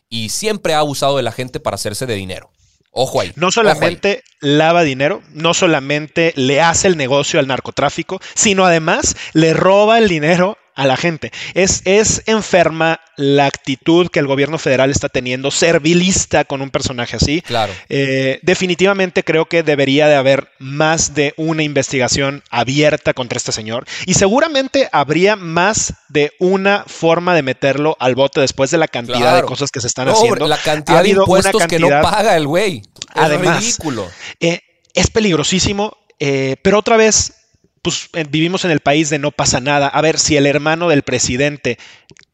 y 0.08 0.30
siempre 0.30 0.74
ha 0.74 0.78
abusado 0.78 1.16
de 1.16 1.22
la 1.22 1.32
gente 1.32 1.60
para 1.60 1.74
hacerse 1.76 2.06
de 2.06 2.14
dinero. 2.14 2.50
Ojo 2.96 3.20
ahí. 3.20 3.32
No 3.34 3.50
solamente 3.50 4.22
lava 4.40 4.84
dinero, 4.84 5.20
no 5.32 5.52
solamente 5.52 6.32
le 6.36 6.60
hace 6.60 6.86
el 6.86 6.96
negocio 6.96 7.40
al 7.40 7.48
narcotráfico, 7.48 8.20
sino 8.34 8.64
además 8.64 9.16
le 9.32 9.52
roba 9.52 9.98
el 9.98 10.08
dinero 10.08 10.56
a 10.74 10.86
la 10.86 10.96
gente. 10.96 11.32
Es, 11.54 11.82
es 11.84 12.22
enferma 12.26 13.00
la 13.16 13.46
actitud 13.46 14.08
que 14.08 14.18
el 14.18 14.26
gobierno 14.26 14.58
federal 14.58 14.90
está 14.90 15.08
teniendo, 15.08 15.50
servilista 15.50 16.44
con 16.44 16.62
un 16.62 16.70
personaje 16.70 17.16
así. 17.16 17.42
Claro. 17.42 17.72
Eh, 17.88 18.40
definitivamente 18.42 19.22
creo 19.22 19.46
que 19.46 19.62
debería 19.62 20.08
de 20.08 20.16
haber 20.16 20.48
más 20.58 21.14
de 21.14 21.34
una 21.36 21.62
investigación 21.62 22.42
abierta 22.50 23.14
contra 23.14 23.36
este 23.36 23.52
señor 23.52 23.86
y 24.06 24.14
seguramente 24.14 24.88
habría 24.92 25.36
más 25.36 25.94
de 26.08 26.32
una 26.38 26.84
forma 26.86 27.34
de 27.34 27.42
meterlo 27.42 27.96
al 28.00 28.14
bote 28.14 28.40
después 28.40 28.70
de 28.70 28.78
la 28.78 28.88
cantidad 28.88 29.36
de 29.36 29.42
cosas 29.42 29.70
que 29.70 29.80
se 29.80 29.86
están 29.86 30.08
haciendo. 30.08 30.46
La 30.48 30.58
cantidad 30.58 31.02
de 31.02 31.10
impuestos 31.10 31.66
que 31.66 31.78
no 31.78 31.88
paga 31.88 32.36
el 32.36 32.46
güey. 32.46 32.82
Es 33.14 33.40
ridículo. 33.40 34.08
Eh, 34.40 34.60
es 34.92 35.10
peligrosísimo, 35.10 35.96
eh, 36.18 36.56
pero 36.62 36.78
otra 36.78 36.96
vez 36.96 37.43
pues 37.84 38.08
eh, 38.14 38.24
vivimos 38.26 38.64
en 38.64 38.70
el 38.70 38.80
país 38.80 39.10
de 39.10 39.18
no 39.18 39.30
pasa 39.30 39.60
nada. 39.60 39.88
A 39.88 40.00
ver, 40.00 40.18
si 40.18 40.38
el 40.38 40.46
hermano 40.46 40.88
del 40.88 41.02
presidente 41.02 41.78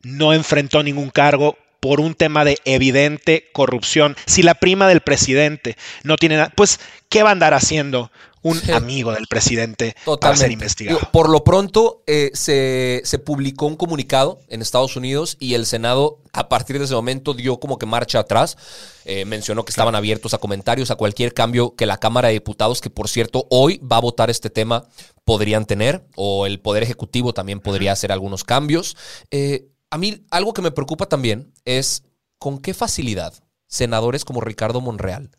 no 0.01 0.33
enfrentó 0.33 0.85
ningún 0.85 1.11
cargo 1.11 1.59
por 1.81 1.99
un 1.99 2.15
tema 2.15 2.45
de 2.45 2.59
evidente 2.65 3.49
corrupción, 3.53 4.17
si 4.27 4.45
la 4.45 4.55
prima 4.55 4.87
del 4.87 5.01
presidente 5.01 5.77
no 6.05 6.17
tiene 6.17 6.37
nada, 6.37 6.53
pues, 6.55 6.79
¿qué 7.09 7.25
va 7.25 7.31
a 7.31 7.33
andar 7.33 7.53
haciendo 7.53 8.13
un 8.43 8.59
amigo 8.73 9.13
del 9.13 9.27
presidente 9.27 9.95
para 10.21 10.37
ser 10.37 10.51
investigado? 10.51 11.01
Por 11.13 11.29
lo 11.29 11.45
pronto, 11.45 12.03
eh, 12.07 12.31
se, 12.35 13.03
se, 13.05 13.19
publicó 13.19 13.67
un 13.67 13.77
comunicado 13.77 14.41
en 14.49 14.63
Estados 14.63 14.97
Unidos 14.97 15.37
y 15.41 15.55
el 15.55 15.67
Senado, 15.67 16.19
a 16.33 16.49
partir 16.49 16.79
de 16.79 16.85
ese 16.85 16.95
momento, 16.95 17.35
dio 17.35 17.61
como 17.61 17.79
que 17.79 17.87
marcha 17.87 18.21
atrás. 18.21 18.57
Eh, 19.05 19.25
mencionó 19.25 19.65
que 19.65 19.71
estaban 19.71 19.95
abiertos 19.95 20.35
a 20.35 20.39
comentarios, 20.39 20.91
a 20.91 20.97
cualquier 20.97 21.35
cambio 21.35 21.75
que 21.75 21.87
la 21.87 21.99
Cámara 21.99 22.29
de 22.29 22.35
Diputados, 22.35 22.81
que 22.81 22.91
por 22.91 23.09
cierto 23.09 23.47
hoy 23.51 23.79
va 23.79 23.97
a 23.97 24.01
votar 24.01 24.31
este 24.31 24.51
tema, 24.51 24.85
podrían 25.25 25.67
tener, 25.67 26.05
o 26.17 26.47
el 26.47 26.61
Poder 26.61 26.83
Ejecutivo 26.83 27.33
también 27.33 27.61
podría 27.61 27.93
hacer 27.93 28.13
algunos 28.13 28.45
cambios. 28.45 28.97
Eh, 29.31 29.69
a 29.91 29.99
mí 29.99 30.25
algo 30.31 30.53
que 30.53 30.63
me 30.63 30.71
preocupa 30.71 31.07
también 31.07 31.53
es 31.65 32.05
con 32.39 32.59
qué 32.59 32.75
facilidad 32.75 33.35
senadores 33.67 34.25
como 34.25 34.41
Ricardo 34.41 34.81
Monreal 34.81 35.31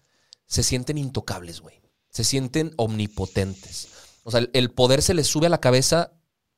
se 0.47 0.63
sienten 0.63 0.97
intocables, 0.97 1.61
güey. 1.61 1.80
Se 2.11 2.23
sienten 2.23 2.73
omnipotentes. 2.77 3.87
O 4.23 4.31
sea, 4.31 4.41
el 4.53 4.71
poder 4.71 5.01
se 5.01 5.13
les 5.13 5.27
sube 5.27 5.47
a 5.47 5.49
la 5.49 5.59
cabeza 5.59 6.11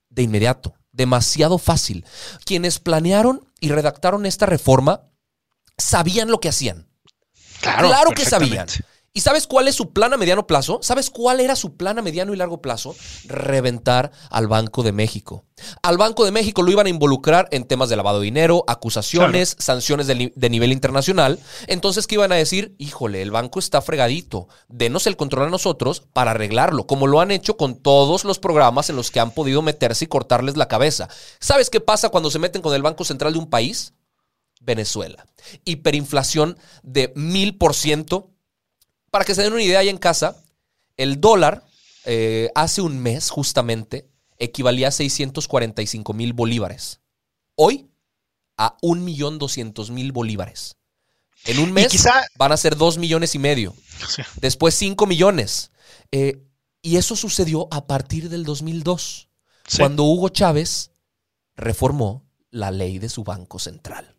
de 0.10 0.24
inmediato, 0.24 0.76
demasiado 0.92 1.58
fácil. 1.58 2.06
Quienes 2.46 2.80
planearon 2.80 3.50
y 3.60 3.70
redactaron 3.70 4.26
esta 4.26 4.46
reforma 4.46 5.10
sabían 5.78 6.30
lo 6.30 6.40
que 6.40 6.50
hacían. 6.50 6.88
Claro, 7.62 7.88
claro 7.88 8.12
que 8.12 8.26
sabían. 8.26 8.68
¿Y 9.16 9.22
sabes 9.22 9.46
cuál 9.46 9.68
es 9.68 9.76
su 9.76 9.94
plan 9.94 10.12
a 10.14 10.18
mediano 10.18 10.48
plazo? 10.48 10.80
¿Sabes 10.82 11.12
cuál 11.12 11.40
era 11.40 11.56
su 11.56 11.78
plan 11.78 12.00
a 12.00 12.02
mediano 12.02 12.34
y 12.34 12.36
largo 12.36 12.64
plazo? 12.64 12.96
Reventar 13.26 14.12
al 14.32 14.48
Banco 14.48 14.82
de 14.82 14.92
México. 14.92 15.46
Al 15.84 16.00
Banco 16.00 16.26
de 16.26 16.32
México 16.32 16.64
lo 16.64 16.72
iban 16.72 16.88
a 16.88 16.90
involucrar 16.90 17.48
en 17.52 17.66
temas 17.66 17.90
de 17.90 17.96
lavado 17.96 18.20
de 18.20 18.26
dinero, 18.26 18.64
acusaciones, 18.68 19.56
sanciones 19.60 20.08
de, 20.08 20.34
de, 20.36 20.50
nivel 20.50 20.72
internacional. 20.72 21.40
Entonces, 21.68 22.08
¿qué 22.08 22.16
iban 22.16 22.32
a 22.32 22.38
decir? 22.38 22.74
Híjole, 22.80 23.22
el 23.22 23.30
banco 23.30 23.60
está 23.60 23.84
fregadito. 23.84 24.48
Denos 24.68 25.06
el 25.06 25.16
control 25.16 25.46
a 25.46 25.52
nosotros 25.52 26.02
para 26.12 26.32
arreglarlo, 26.32 26.88
como 26.88 27.06
lo 27.06 27.22
han 27.22 27.30
hecho 27.30 27.56
con 27.56 27.76
todos 27.76 28.24
los 28.24 28.40
programas 28.40 28.90
en 28.90 28.96
los 28.96 29.12
que 29.12 29.20
han 29.20 29.30
podido 29.30 29.62
meterse 29.62 30.06
y 30.06 30.08
cortarles 30.08 30.58
la 30.58 30.68
cabeza. 30.68 31.08
¿Sabes 31.40 31.70
qué 31.70 31.80
pasa 31.80 32.10
cuando 32.10 32.32
se 32.32 32.40
meten 32.40 32.64
con 32.64 32.74
el 32.74 32.82
Banco 32.82 33.06
Central 33.06 33.34
de 33.34 33.40
un 33.40 33.50
país? 33.52 33.94
Venezuela. 34.60 35.28
Hiperinflación 35.66 36.58
de 36.82 37.14
mil 37.16 37.58
por 37.58 37.76
ciento 37.76 38.33
para 39.14 39.26
que 39.26 39.36
se 39.36 39.44
den 39.44 39.54
una 39.54 39.62
idea 39.62 39.78
ahí 39.78 39.90
en 39.90 40.00
casa, 40.00 40.44
el 40.98 41.22
dólar 41.22 41.64
eh, 42.04 42.50
hace 42.56 42.82
un 42.82 42.98
mes 42.98 43.30
justamente 43.30 44.10
equivalía 44.40 44.88
a 44.88 44.92
645 44.92 46.14
mil 46.14 46.34
bolívares. 46.34 47.00
Hoy 47.54 47.92
a 48.58 48.76
1.200.000 48.82 50.12
bolívares. 50.12 50.78
En 51.46 51.60
un 51.60 51.72
mes 51.74 51.94
van 52.38 52.54
a 52.54 52.58
ser 52.58 52.76
dos 52.76 52.98
millones 52.98 53.36
y 53.36 53.38
medio. 53.38 53.76
Después 54.42 54.74
cinco 54.74 55.06
millones. 55.06 55.70
Eh, 56.12 56.42
y 56.82 56.98
eso 56.98 57.16
sucedió 57.16 57.68
a 57.70 57.86
partir 57.86 58.30
del 58.30 58.44
2002, 58.46 59.30
cuando 59.78 60.06
Hugo 60.06 60.30
Chávez 60.30 60.90
reformó 61.56 62.26
la 62.50 62.72
ley 62.72 62.98
de 62.98 63.10
su 63.10 63.24
Banco 63.24 63.60
Central. 63.60 64.13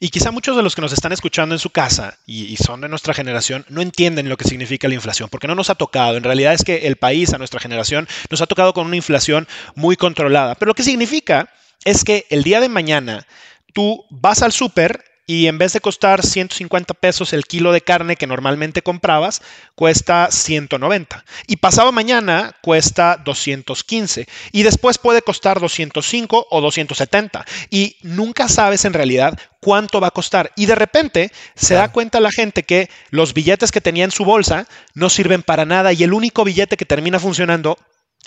Y 0.00 0.08
quizá 0.10 0.30
muchos 0.30 0.56
de 0.56 0.62
los 0.62 0.74
que 0.74 0.82
nos 0.82 0.92
están 0.92 1.12
escuchando 1.12 1.54
en 1.54 1.58
su 1.58 1.70
casa 1.70 2.18
y, 2.26 2.56
son 2.56 2.80
de 2.80 2.88
nuestra 2.88 3.14
generación 3.14 3.64
no 3.68 3.82
entienden 3.82 4.28
lo 4.28 4.36
que 4.36 4.48
significa 4.48 4.88
la 4.88 4.94
inflación, 4.94 5.28
porque 5.28 5.46
no 5.46 5.54
nos 5.54 5.70
ha 5.70 5.74
tocado. 5.74 6.16
En 6.16 6.24
realidad 6.24 6.52
es 6.52 6.64
que 6.64 6.86
el 6.86 6.96
país, 6.96 7.32
a 7.32 7.38
nuestra 7.38 7.60
generación, 7.60 8.08
nos 8.30 8.40
ha 8.40 8.46
tocado 8.46 8.72
con 8.72 8.86
una 8.86 8.96
inflación 8.96 9.46
muy 9.74 9.96
controlada. 9.96 10.54
Pero 10.54 10.70
lo 10.70 10.74
que 10.74 10.82
significa 10.82 11.50
es 11.84 12.04
que 12.04 12.26
el 12.30 12.42
día 12.42 12.60
de 12.60 12.68
mañana 12.68 13.26
tú 13.72 14.04
vas 14.10 14.42
al 14.42 14.52
súper 14.52 15.04
y 15.26 15.46
en 15.46 15.56
vez 15.56 15.72
de 15.72 15.80
costar 15.80 16.24
150 16.24 16.92
pesos 16.94 17.32
el 17.32 17.44
kilo 17.44 17.72
de 17.72 17.80
carne 17.80 18.16
que 18.16 18.26
normalmente 18.26 18.82
comprabas, 18.82 19.40
cuesta 19.74 20.28
190. 20.30 21.24
Y 21.46 21.56
pasado 21.56 21.92
mañana 21.92 22.54
cuesta 22.62 23.20
215. 23.24 24.26
Y 24.52 24.62
después 24.62 24.98
puede 24.98 25.22
costar 25.22 25.60
205 25.60 26.46
o 26.50 26.60
270. 26.60 27.44
Y 27.70 27.96
nunca 28.02 28.48
sabes 28.48 28.84
en 28.84 28.92
realidad 28.92 29.38
cuánto 29.60 30.00
va 30.00 30.08
a 30.08 30.12
costar. 30.12 30.52
Y 30.56 30.66
de 30.66 30.74
repente 30.74 31.32
se 31.54 31.74
da 31.74 31.90
cuenta 31.90 32.20
la 32.20 32.30
gente 32.30 32.62
que 32.62 32.90
los 33.10 33.32
billetes 33.32 33.72
que 33.72 33.80
tenía 33.80 34.04
en 34.04 34.10
su 34.10 34.24
bolsa 34.24 34.68
no 34.92 35.08
sirven 35.08 35.42
para 35.42 35.64
nada 35.64 35.92
y 35.94 36.02
el 36.04 36.12
único 36.12 36.44
billete 36.44 36.76
que 36.76 36.84
termina 36.84 37.18
funcionando 37.18 37.78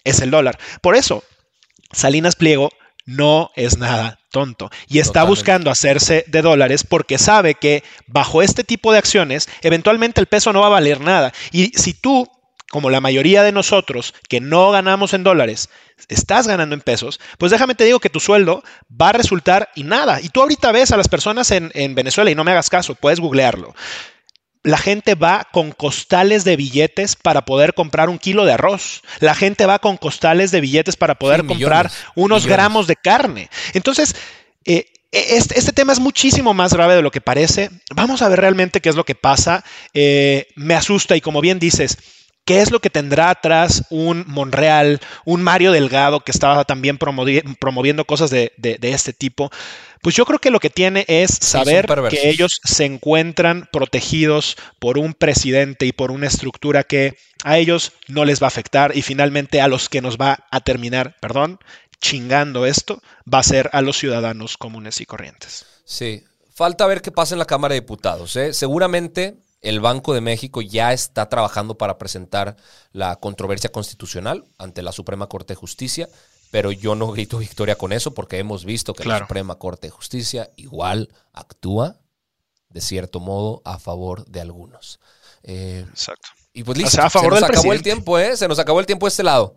es 0.04 0.20
el 0.22 0.32
dólar. 0.32 0.58
Por 0.82 0.96
eso, 0.96 1.24
Salinas 1.92 2.36
Pliego 2.36 2.72
no 3.08 3.50
es 3.56 3.78
nada 3.80 4.20
tonto 4.30 4.70
y 4.88 5.00
está 5.00 5.24
buscando 5.24 5.72
hacerse 5.72 6.26
de 6.28 6.42
dólares 6.44 6.84
porque 6.84 7.18
sabe 7.18 7.56
que 7.56 7.84
bajo 8.06 8.44
este 8.44 8.64
tipo 8.64 8.92
de 8.92 9.00
acciones 9.00 9.50
eventualmente 9.62 10.22
el 10.22 10.28
peso 10.28 10.54
no 10.54 10.60
va 10.60 10.68
a 10.68 10.72
valer 10.72 11.00
nada. 11.00 11.34
Y 11.52 11.68
si 11.70 11.94
tú, 11.94 12.28
como 12.70 12.90
la 12.90 13.02
mayoría 13.02 13.44
de 13.44 13.54
nosotros 13.54 14.14
que 14.28 14.42
no 14.42 14.72
ganamos 14.72 15.14
en 15.14 15.24
dólares, 15.24 15.70
estás 16.10 16.48
ganando 16.48 16.76
en 16.76 16.82
pesos, 16.82 17.20
pues 17.38 17.52
déjame 17.52 17.76
te 17.76 17.86
digo 17.86 18.02
que 18.02 18.10
tu 18.10 18.20
sueldo 18.20 18.62
va 18.90 19.10
a 19.10 19.14
resultar 19.14 19.70
y 19.74 19.84
nada. 19.84 20.20
Y 20.22 20.30
tú 20.30 20.42
ahorita 20.42 20.74
ves 20.74 20.92
a 20.92 20.98
las 20.98 21.08
personas 21.08 21.50
en, 21.52 21.72
en 21.74 21.96
Venezuela 21.96 22.30
y 22.30 22.36
no 22.36 22.44
me 22.44 22.52
hagas 22.52 22.70
caso, 22.70 22.94
puedes 22.94 23.22
googlearlo 23.22 23.74
la 24.68 24.78
gente 24.78 25.16
va 25.16 25.48
con 25.54 25.72
costales 25.72 26.44
de 26.44 26.58
billetes 26.58 27.16
para 27.16 27.46
poder 27.46 27.74
comprar 27.74 28.10
un 28.10 28.20
kilo 28.20 28.44
de 28.44 28.52
arroz. 28.52 29.02
La 29.22 29.34
gente 29.34 29.66
va 29.66 29.80
con 29.80 29.96
costales 29.96 30.52
de 30.52 30.60
billetes 30.60 30.98
para 30.98 31.16
poder 31.16 31.46
comprar 31.46 31.90
unos 32.16 32.46
gramos 32.46 32.86
de 32.86 32.98
carne. 32.98 33.50
Entonces, 33.74 34.14
eh, 34.66 34.88
este, 35.14 35.58
este, 35.58 35.72
tema 35.72 35.94
es 35.94 36.02
muchísimo 36.02 36.54
más 36.54 36.74
grave 36.74 36.96
de 36.96 37.02
lo 37.02 37.12
que 37.12 37.22
parece. 37.22 37.70
Vamos 37.96 38.22
a 38.22 38.28
ver 38.28 38.42
realmente 38.42 38.82
qué 38.82 38.90
es 38.90 38.98
lo 38.98 39.06
que 39.06 39.16
pasa. 39.16 39.64
Eh, 39.94 40.48
me 40.58 40.76
asusta 40.76 41.16
y 41.16 41.22
como 41.22 41.40
bien 41.40 41.60
dices, 41.60 41.98
¿Qué 42.48 42.62
es 42.62 42.72
lo 42.72 42.80
que 42.80 42.90
tendrá 42.90 43.30
atrás 43.30 43.84
un 43.90 44.24
Monreal, 44.26 45.02
un 45.26 45.44
Mario 45.44 45.74
Delgado 45.74 46.22
que 46.22 46.32
estaba 46.32 46.64
también 46.64 46.98
promoviendo 46.98 48.06
cosas 48.06 48.30
de, 48.30 48.54
este 48.82 49.12
tipo? 49.12 49.52
Pues 50.02 50.16
yo 50.16 50.26
creo 50.26 50.40
que 50.40 50.52
lo 50.52 50.60
que 50.60 50.70
tiene 50.70 51.06
es 51.08 51.38
saber 51.42 51.88
que 52.10 52.30
ellos 52.30 52.60
se 52.64 52.86
encuentran 52.86 53.70
protegidos 53.72 54.58
por 54.80 54.98
un 54.98 55.14
presidente 55.14 55.86
y 55.86 55.92
por 55.92 56.12
una 56.12 56.28
estructura 56.28 56.84
que 56.84 57.18
a 57.44 57.58
ellos 57.58 57.94
no 58.08 58.26
les 58.26 58.42
va 58.42 58.48
a 58.48 58.50
afectar 58.50 58.96
y 58.96 59.02
finalmente 59.02 59.62
a 59.62 59.68
los 59.68 59.90
que 59.90 60.02
nos 60.02 60.18
va 60.18 60.46
a 60.52 60.60
terminar, 60.62 61.16
perdón, 61.20 61.60
chingando 62.02 62.66
esto, 62.66 63.02
va 63.32 63.40
a 63.40 63.44
ser 63.44 63.70
a 63.74 63.82
los 63.82 63.98
ciudadanos 63.98 64.58
comunes 64.58 65.02
y 65.02 65.06
corrientes. 65.06 65.66
Sí, 65.86 66.24
falta 66.54 66.86
ver 66.86 67.02
qué 67.02 67.12
pasa 67.12 67.36
en 67.36 67.40
la 67.40 67.46
Cámara 67.46 67.74
de 67.74 67.82
Diputados. 67.82 68.36
¿eh? 68.36 68.54
Seguramente 68.54 69.38
el 69.62 69.80
Banco 69.80 70.14
de 70.14 70.22
México 70.22 70.62
ya 70.62 70.94
está 70.94 71.30
trabajando 71.30 71.78
para 71.78 71.98
presentar 71.98 72.56
la 72.92 73.16
controversia 73.16 73.72
constitucional 73.72 74.46
ante 74.58 74.82
la 74.82 74.92
Suprema 74.92 75.28
Corte 75.28 75.54
de 75.54 75.58
Justicia, 75.58 76.08
pero 76.52 76.72
yo 76.72 76.96
no 76.96 77.12
grito 77.12 77.38
victoria 77.38 77.78
con 77.78 77.94
eso 77.94 78.14
porque 78.14 78.40
hemos 78.40 78.66
visto 78.66 78.94
que 78.94 79.06
la 79.06 79.20
Suprema 79.20 79.56
Corte 79.56 79.88
de 79.88 79.92
Justicia 79.92 80.52
igual 80.56 81.10
actúa 81.34 81.98
de 82.70 82.82
cierto 82.82 83.20
modo 83.20 83.62
a 83.66 83.80
favor 83.80 84.26
de 84.26 84.42
algunos. 84.42 85.00
Eh, 85.44 85.86
Exacto. 85.90 86.30
Y 86.54 86.64
pues 86.64 86.78
listo, 86.78 87.02
a 87.02 87.10
favor 87.10 87.36
se 87.36 87.42
nos 87.42 87.50
acabó 87.50 87.74
el 87.74 87.82
tiempo, 87.84 88.18
¿eh? 88.18 88.36
Se 88.36 88.48
nos 88.48 88.60
acabó 88.60 88.80
el 88.80 88.86
tiempo 88.86 89.06
de 89.06 89.10
este 89.10 89.24
lado. 89.24 89.56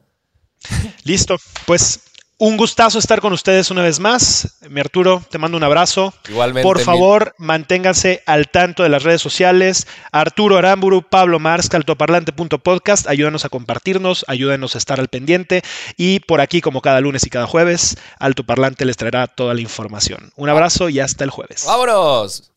Listo, 1.05 1.37
pues 1.67 2.01
un 2.41 2.57
gustazo 2.57 2.99
estar 2.99 3.21
con 3.21 3.35
ustedes 3.35 3.71
una 3.71 3.83
vez 3.83 4.01
más. 4.01 4.57
Mi 4.71 4.81
Arturo, 4.81 5.23
te 5.31 5.37
mando 5.37 5.59
un 5.59 5.63
abrazo. 5.63 6.15
Igualmente. 6.27 6.67
Por 6.67 6.81
favor, 6.81 7.35
manténganse 7.37 8.23
al 8.25 8.49
tanto 8.49 8.83
de 8.83 8.89
las 8.89 9.03
redes 9.03 9.21
sociales. 9.21 9.87
Arturo 10.11 10.57
Aramburu, 10.57 11.03
Pablo 11.03 11.39
Mars, 11.39 11.69
caltoparlante.podcast. 11.69 13.07
Ayúdanos 13.09 13.45
a 13.45 13.51
compartirnos, 13.51 14.25
ayúdenos 14.27 14.75
a 14.75 14.79
estar 14.79 15.01
al 15.01 15.09
pendiente. 15.09 15.63
Y 15.99 16.21
por 16.21 16.41
aquí, 16.41 16.63
como 16.63 16.81
cada 16.81 17.03
lunes 17.03 17.27
y 17.27 17.31
cada 17.31 17.47
jueves, 17.47 17.99
Alto 18.19 18.43
Parlante 18.43 18.87
les 18.87 18.97
traerá 18.97 19.27
toda 19.27 19.53
la 19.53 19.61
información. 19.61 20.33
Un 20.35 20.49
abrazo 20.49 20.89
y 20.89 20.99
hasta 20.99 21.25
el 21.25 21.31
jueves. 21.31 21.65
¡Vámonos! 21.67 22.50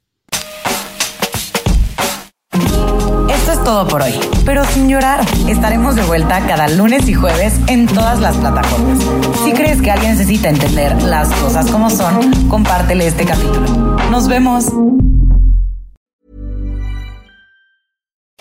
Esto 3.43 3.59
es 3.59 3.63
todo 3.65 3.85
por 3.89 4.01
hoy, 4.01 4.13
pero 4.45 4.63
sin 4.63 4.87
llorar. 4.87 5.19
Estaremos 5.49 5.97
de 5.97 6.03
vuelta 6.03 6.39
cada 6.47 6.69
lunes 6.69 7.09
y 7.09 7.13
jueves 7.13 7.53
en 7.67 7.87
todas 7.87 8.21
las 8.21 8.37
plataformas. 8.37 8.99
Si 9.43 9.51
crees 9.51 9.81
que 9.81 9.91
alguien 9.91 10.13
necesita 10.13 10.47
entender 10.47 11.03
las 11.03 11.29
cosas 11.33 11.69
como 11.69 11.89
son, 11.89 12.31
compártele 12.47 13.05
este 13.05 13.25
capítulo. 13.25 13.97
Nos 14.09 14.29
vemos. 14.29 14.67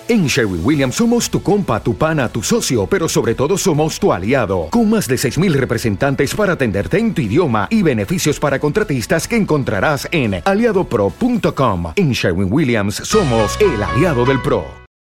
En 0.07 0.29
Sherwin 0.29 0.61
Williams 0.65 0.95
somos 0.95 1.29
tu 1.29 1.43
compa, 1.43 1.81
tu 1.81 1.97
pana, 1.97 2.29
tu 2.29 2.45
socio, 2.45 2.87
pero 2.87 3.09
sobre 3.09 3.35
todo 3.35 3.59
somos 3.59 3.99
tu 3.99 4.13
aliado, 4.13 4.69
con 4.71 4.89
más 4.89 5.09
de 5.09 5.17
6.000 5.17 5.53
representantes 5.55 6.33
para 6.33 6.53
atenderte 6.53 6.99
en 6.99 7.13
tu 7.13 7.23
idioma 7.23 7.67
y 7.71 7.83
beneficios 7.83 8.39
para 8.39 8.61
contratistas 8.61 9.27
que 9.27 9.35
encontrarás 9.35 10.07
en 10.13 10.41
aliadopro.com. 10.45 11.93
En 11.97 12.13
Sherwin 12.13 12.53
Williams 12.53 12.95
somos 12.95 13.59
el 13.61 13.83
aliado 13.83 14.25
del 14.25 14.41
PRO. 14.41 14.82